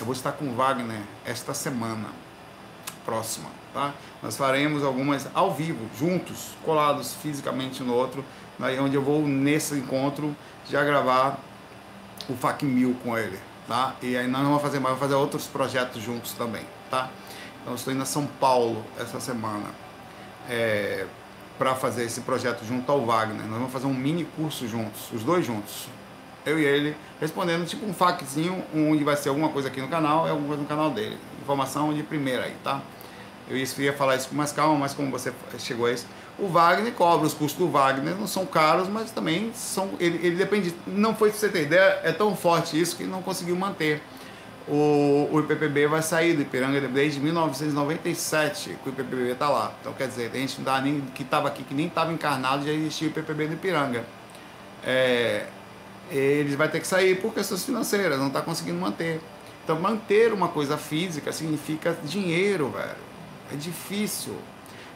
[0.00, 2.08] Eu vou estar com o Wagner esta semana
[3.04, 3.92] próxima, tá?
[4.22, 8.24] Nós faremos algumas ao vivo, juntos, colados fisicamente no outro,
[8.80, 10.34] onde eu vou nesse encontro
[10.68, 11.38] já gravar
[12.28, 13.94] o FAC Mil com ele, tá?
[14.02, 17.10] E aí nós vamos fazer mais, vamos fazer outros projetos juntos também, tá?
[17.62, 19.68] Então estou indo a São Paulo essa semana
[20.48, 21.06] é,
[21.58, 23.46] para fazer esse projeto junto ao Wagner.
[23.46, 25.88] Nós vamos fazer um mini curso juntos, os dois juntos.
[26.44, 30.26] Eu e ele respondendo tipo um faczinho, onde vai ser alguma coisa aqui no canal,
[30.26, 32.80] é alguma coisa no canal dele informação de primeira aí, tá?
[33.48, 36.06] Eu ia falar isso com mais calma, mas como você chegou a isso,
[36.38, 39.90] o Wagner cobra, os custos do Wagner não são caros, mas também são.
[40.00, 40.74] Ele, ele depende.
[40.86, 44.02] Não foi, pra você ter ideia, é tão forte isso que não conseguiu manter.
[44.68, 49.72] O, o IPPB vai sair do Ipiranga desde 1997 que o IPPB está lá.
[49.80, 52.64] Então quer dizer, a gente não dá nem, que estava aqui, que nem estava encarnado,
[52.64, 54.04] já existia o IPPB no Ipiranga.
[54.84, 55.46] É,
[56.10, 59.20] eles vai ter que sair por questões financeiras, não está conseguindo manter.
[59.64, 62.96] Então manter uma coisa física significa dinheiro, velho.
[63.52, 64.36] É difícil.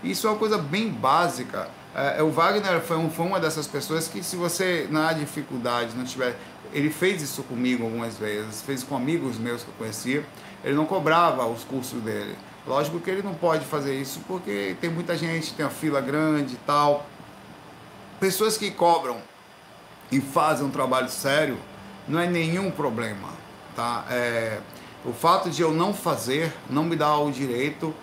[0.03, 1.69] Isso é uma coisa bem básica.
[1.95, 6.05] É, o Wagner foi, um, foi uma dessas pessoas que se você na dificuldade não
[6.05, 6.37] tiver
[6.73, 10.25] ele fez isso comigo algumas vezes, fez com amigos meus que eu conhecia.
[10.65, 12.37] Ele não cobrava os cursos dele.
[12.67, 16.55] Lógico que ele não pode fazer isso porque tem muita gente, tem uma fila grande
[16.55, 17.07] e tal.
[18.19, 19.19] Pessoas que cobram
[20.11, 21.57] e fazem um trabalho sério
[22.09, 23.29] não é nenhum problema,
[23.75, 24.05] tá?
[24.11, 24.59] É,
[25.05, 27.95] o fato de eu não fazer não me dá o direito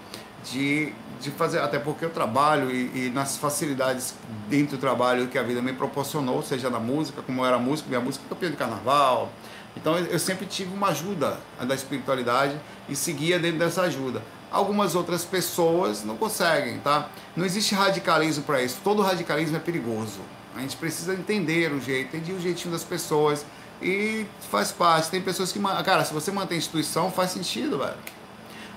[0.49, 0.93] de
[1.23, 4.13] de fazer, até porque eu trabalho e, e, nas facilidades
[4.49, 7.89] dentro do trabalho que a vida me proporcionou, seja na música, como eu era músico,
[7.89, 9.31] minha música é campeã de carnaval.
[9.75, 12.55] Então eu, sempre tive uma ajuda da espiritualidade
[12.87, 14.21] e seguia dentro dessa ajuda.
[14.51, 17.09] Algumas outras pessoas não conseguem, tá?
[17.35, 18.79] Não existe radicalismo para isso.
[18.83, 20.19] Todo radicalismo é perigoso.
[20.55, 23.43] A gente precisa entender o jeito, entender o jeitinho das pessoas
[23.81, 25.09] e faz parte.
[25.09, 27.95] Tem pessoas que, cara, se você mantém instituição, faz sentido, velho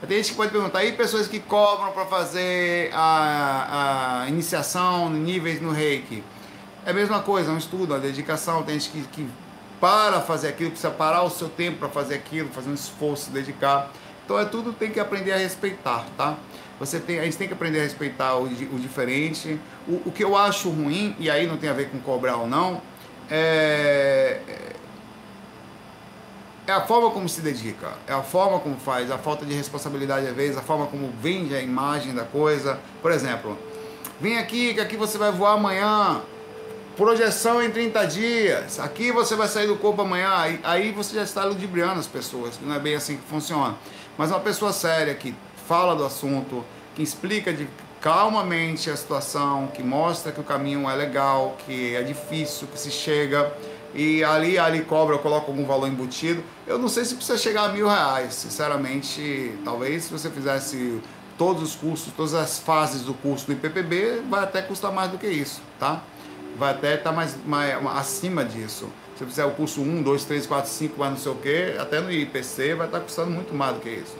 [0.07, 5.61] tem gente que pode perguntar, aí pessoas que cobram para fazer a, a iniciação, níveis
[5.61, 6.22] no reiki.
[6.84, 8.62] É a mesma coisa, é um estudo, uma dedicação.
[8.62, 9.28] Tem gente que, que
[9.80, 13.90] para fazer aquilo, precisa parar o seu tempo para fazer aquilo, fazer um esforço, dedicar.
[14.24, 16.36] Então é tudo tem que aprender a respeitar, tá?
[16.78, 19.59] Você tem, a gente tem que aprender a respeitar o, o diferente.
[19.88, 22.47] O, o que eu acho ruim, e aí não tem a ver com cobrar ou
[22.47, 22.82] não,
[23.30, 24.40] é,
[26.66, 30.26] é a forma como se dedica, é a forma como faz, a falta de responsabilidade
[30.26, 32.80] às vezes, a forma como vende a imagem da coisa.
[33.00, 33.56] Por exemplo,
[34.20, 36.20] vem aqui que aqui você vai voar amanhã,
[36.96, 41.44] projeção em 30 dias, aqui você vai sair do corpo amanhã, aí, você já está
[41.44, 43.76] ludibriando as pessoas, não é bem assim que funciona.
[44.18, 45.34] Mas uma pessoa séria que
[45.68, 46.64] fala do assunto,
[46.94, 47.68] que explica de
[48.00, 52.90] calmamente a situação, que mostra que o caminho é legal, que é difícil, que se
[52.90, 53.52] chega
[53.97, 56.44] e ali, ali cobra, eu coloco algum valor embutido.
[56.66, 59.55] Eu não sei se precisa chegar a mil reais, sinceramente.
[59.64, 61.01] Talvez se você fizesse
[61.38, 65.16] todos os cursos, todas as fases do curso do IPPB, vai até custar mais do
[65.16, 66.03] que isso, tá?
[66.59, 68.90] Vai até estar tá mais, mais acima disso.
[69.16, 71.76] Se você fizer o curso 1, 2, 3, 4, 5, mais não sei o que,
[71.78, 74.16] até no IPC vai estar tá custando muito mais do que isso.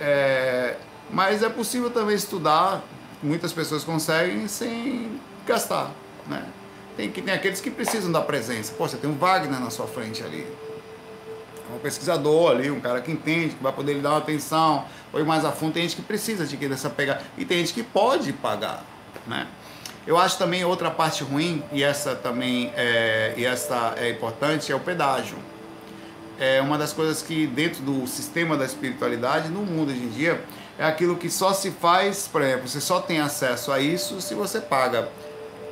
[0.00, 0.76] É,
[1.10, 2.82] mas é possível também estudar,
[3.22, 5.90] muitas pessoas conseguem sem gastar,
[6.26, 6.42] né?
[6.96, 8.72] Tem, tem aqueles que precisam da presença.
[8.76, 10.46] Pô, você tem um Wagner na sua frente ali.
[11.74, 15.24] Um pesquisador ali, um cara que entende, que vai poder lhe dar uma atenção, ou
[15.24, 15.74] mais a fundo.
[15.74, 17.22] Tem gente que precisa de dessa pegar.
[17.38, 18.84] E tem gente que pode pagar,
[19.26, 19.46] né?
[20.06, 24.74] Eu acho também outra parte ruim, e essa também é, e essa é importante, é
[24.74, 25.38] o pedágio.
[26.38, 30.42] É uma das coisas que dentro do sistema da espiritualidade, no mundo hoje em dia,
[30.78, 34.34] é aquilo que só se faz, por exemplo, você só tem acesso a isso se
[34.34, 35.08] você paga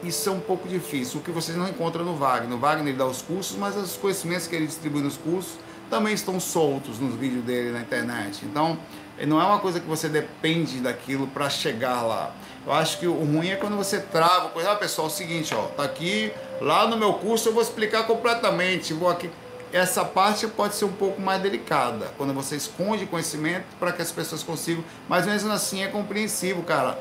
[0.02, 2.56] isso é um pouco difícil, o que vocês não encontram no Wagner.
[2.56, 5.58] O Wagner dá os cursos, mas os conhecimentos que ele distribui nos cursos
[5.90, 8.44] também estão soltos nos vídeos dele na internet.
[8.44, 8.78] Então,
[9.26, 12.32] não é uma coisa que você depende daquilo para chegar lá.
[12.64, 15.62] Eu acho que o ruim é quando você trava, ah, pessoal, é o seguinte, ó,
[15.62, 19.30] tá aqui, lá no meu curso eu vou explicar completamente, vou aqui.
[19.72, 24.12] Essa parte pode ser um pouco mais delicada, quando você esconde conhecimento para que as
[24.12, 26.98] pessoas consigam, mas mesmo assim é compreensível, cara.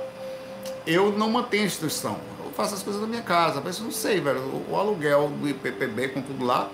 [0.85, 2.17] Eu não mantenho a instituição
[2.57, 3.61] faço as coisas da minha casa.
[3.63, 4.39] Mas não sei, velho.
[4.39, 6.69] O, o aluguel do IPPB com tudo lá,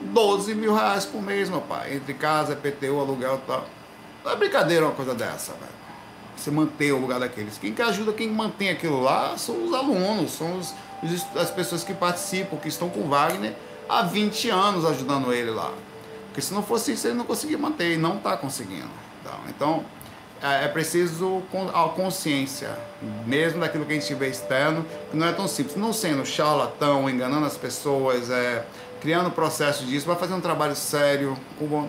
[0.00, 1.94] 12 mil reais por mês, meu pai.
[1.94, 3.66] Entre casa, PTU, aluguel e tal.
[4.24, 5.78] Não é brincadeira uma coisa dessa, velho.
[6.36, 7.58] Você manter o lugar daqueles.
[7.58, 10.74] Quem que ajuda, quem mantém aquilo lá são os alunos, são os,
[11.36, 13.54] as pessoas que participam, que estão com o Wagner
[13.88, 15.72] há 20 anos ajudando ele lá.
[16.26, 18.88] Porque se não fosse isso, ele não conseguia manter, e não está conseguindo.
[19.48, 19.97] Então, é,
[20.42, 21.42] é preciso
[21.74, 22.78] a consciência,
[23.26, 25.76] mesmo daquilo que a gente vê externo, que não é tão simples.
[25.76, 28.64] Não sendo charlatão, enganando as pessoas, é,
[29.00, 31.36] criando processo disso, vai fazer um trabalho sério,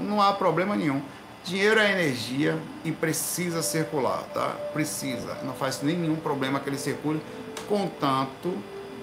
[0.02, 1.02] não há problema nenhum.
[1.44, 4.56] Dinheiro é energia e precisa circular, tá?
[4.74, 5.38] Precisa.
[5.44, 7.22] Não faz nenhum problema que ele circule,
[7.68, 8.54] contanto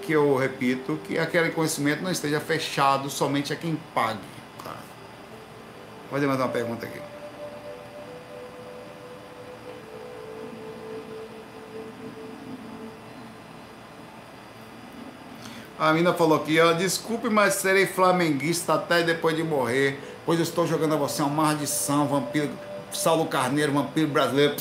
[0.02, 4.20] que eu repito que aquele conhecimento não esteja fechado somente a quem pague.
[4.62, 4.76] Tá?
[6.02, 7.15] Vou fazer mais uma pergunta aqui.
[15.78, 20.66] A mina falou aqui, ó, desculpe, mas serei flamenguista até depois de morrer, pois estou
[20.66, 22.50] jogando a você uma maldição, vampiro,
[22.90, 24.56] Saulo Carneiro, vampiro brasileiro.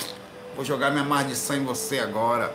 [0.58, 2.54] Vou jogar minha maldição em você agora.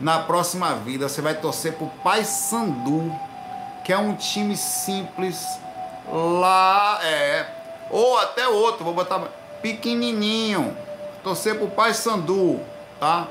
[0.00, 3.12] Na próxima vida você vai torcer pro Pai Sandu,
[3.84, 5.44] que é um time simples
[6.12, 7.46] lá, é,
[7.90, 9.18] ou até outro, vou botar
[9.60, 10.76] pequenininho.
[11.24, 12.60] Torcer pro Pai Sandu,
[13.00, 13.26] tá?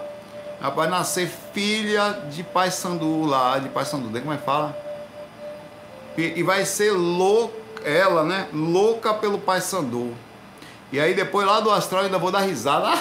[0.70, 4.78] Vai nascer filha de Pai Sandu lá, de Pai Sandu, como é que fala?
[6.18, 8.48] E, e vai ser louca, ela, né?
[8.54, 10.16] Louca pelo Pai Sandu.
[10.92, 12.98] E aí depois lá do astral ainda vou dar risada.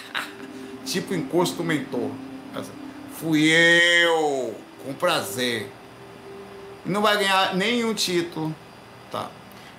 [0.86, 2.10] tipo encosto mentor.
[3.18, 5.72] Fui eu, com prazer.
[6.84, 8.54] Não vai ganhar nenhum título,
[9.10, 9.28] tá?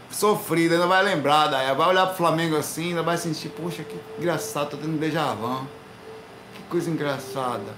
[0.09, 1.73] Sofrido, ainda vai lembrar daí.
[1.75, 4.99] Vai olhar pro Flamengo assim, ainda vai sentir, poxa, que engraçado, tô tendo um.
[4.99, 5.67] Que
[6.70, 7.76] coisa engraçada.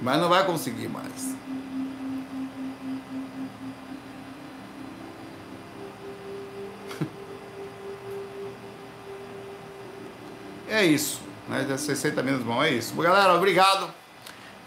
[0.00, 1.34] Mas não vai conseguir mais.
[10.68, 11.20] é isso.
[11.48, 11.64] Né?
[11.76, 12.94] 60 minutos bom, é isso.
[12.94, 13.88] Galera, obrigado.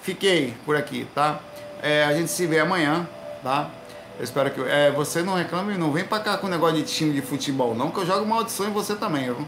[0.01, 1.39] Fiquei por aqui, tá?
[1.81, 3.07] É, a gente se vê amanhã,
[3.43, 3.69] tá?
[4.17, 4.61] Eu espero que.
[4.61, 7.91] É, você não reclame, não vem pra cá com negócio de time de futebol, não,
[7.91, 9.47] que eu jogo maldição em você também, viu?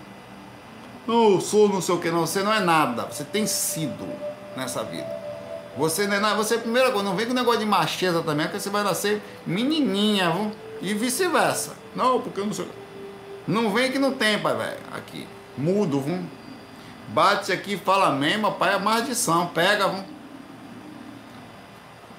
[1.07, 2.21] Não, eu sou não sei o que, não.
[2.21, 3.03] Você não é nada.
[3.03, 4.07] Você tem sido
[4.55, 5.09] nessa vida.
[5.77, 6.35] Você não é nada.
[6.35, 10.29] Você, primeira coisa, não vem com negócio de macheza também, porque você vai nascer menininha,
[10.31, 10.51] viu?
[10.81, 11.73] E vice-versa.
[11.95, 12.67] Não, porque eu não sei.
[13.47, 14.79] Não vem que não tem, pai, velho.
[14.91, 15.27] Aqui.
[15.57, 16.23] Mudo, viu?
[17.09, 19.47] Bate aqui, fala mesmo, pai, é maldição.
[19.47, 20.03] Pega, viu?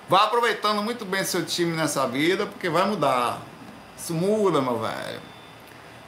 [0.08, 3.40] Vá aproveitando muito bem seu time nessa vida, porque vai mudar.
[3.96, 5.31] Isso muda, meu velho.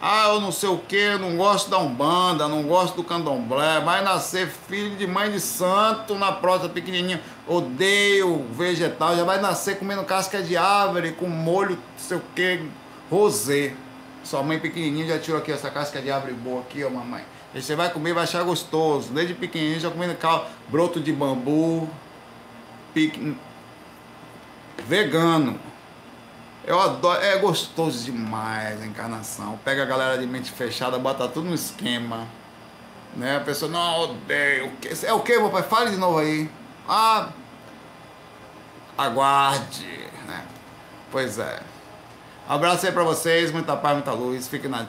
[0.06, 4.04] Ah, eu não sei o que, não gosto da Umbanda, não gosto do candomblé, vai
[4.04, 10.04] nascer filho de mãe de santo na próstata pequenininha, odeio vegetal, já vai nascer comendo
[10.04, 12.68] casca de árvore, com molho, não sei o que,
[13.10, 13.72] rosé.
[14.22, 17.24] Sua mãe pequenininha já tirou aqui essa casca de árvore boa aqui, ó, mamãe.
[17.54, 19.10] E você vai comer, vai achar gostoso.
[19.10, 21.88] Desde pequenininho já comendo cal, broto de bambu,
[22.92, 23.34] pique,
[24.86, 25.58] vegano.
[26.66, 29.58] Eu adoro, é gostoso demais a encarnação.
[29.64, 32.26] Pega a galera de mente fechada, bota tudo no esquema.
[33.14, 33.36] Né?
[33.36, 34.72] A pessoa, não, odeio.
[35.02, 35.62] É o que, papai?
[35.62, 36.50] Fale de novo aí.
[36.88, 37.28] Ah,
[38.96, 40.44] aguarde, né?
[41.12, 41.60] Pois é.
[42.48, 44.48] Abraço aí pra vocês, muita paz, muita luz.
[44.48, 44.82] Fique na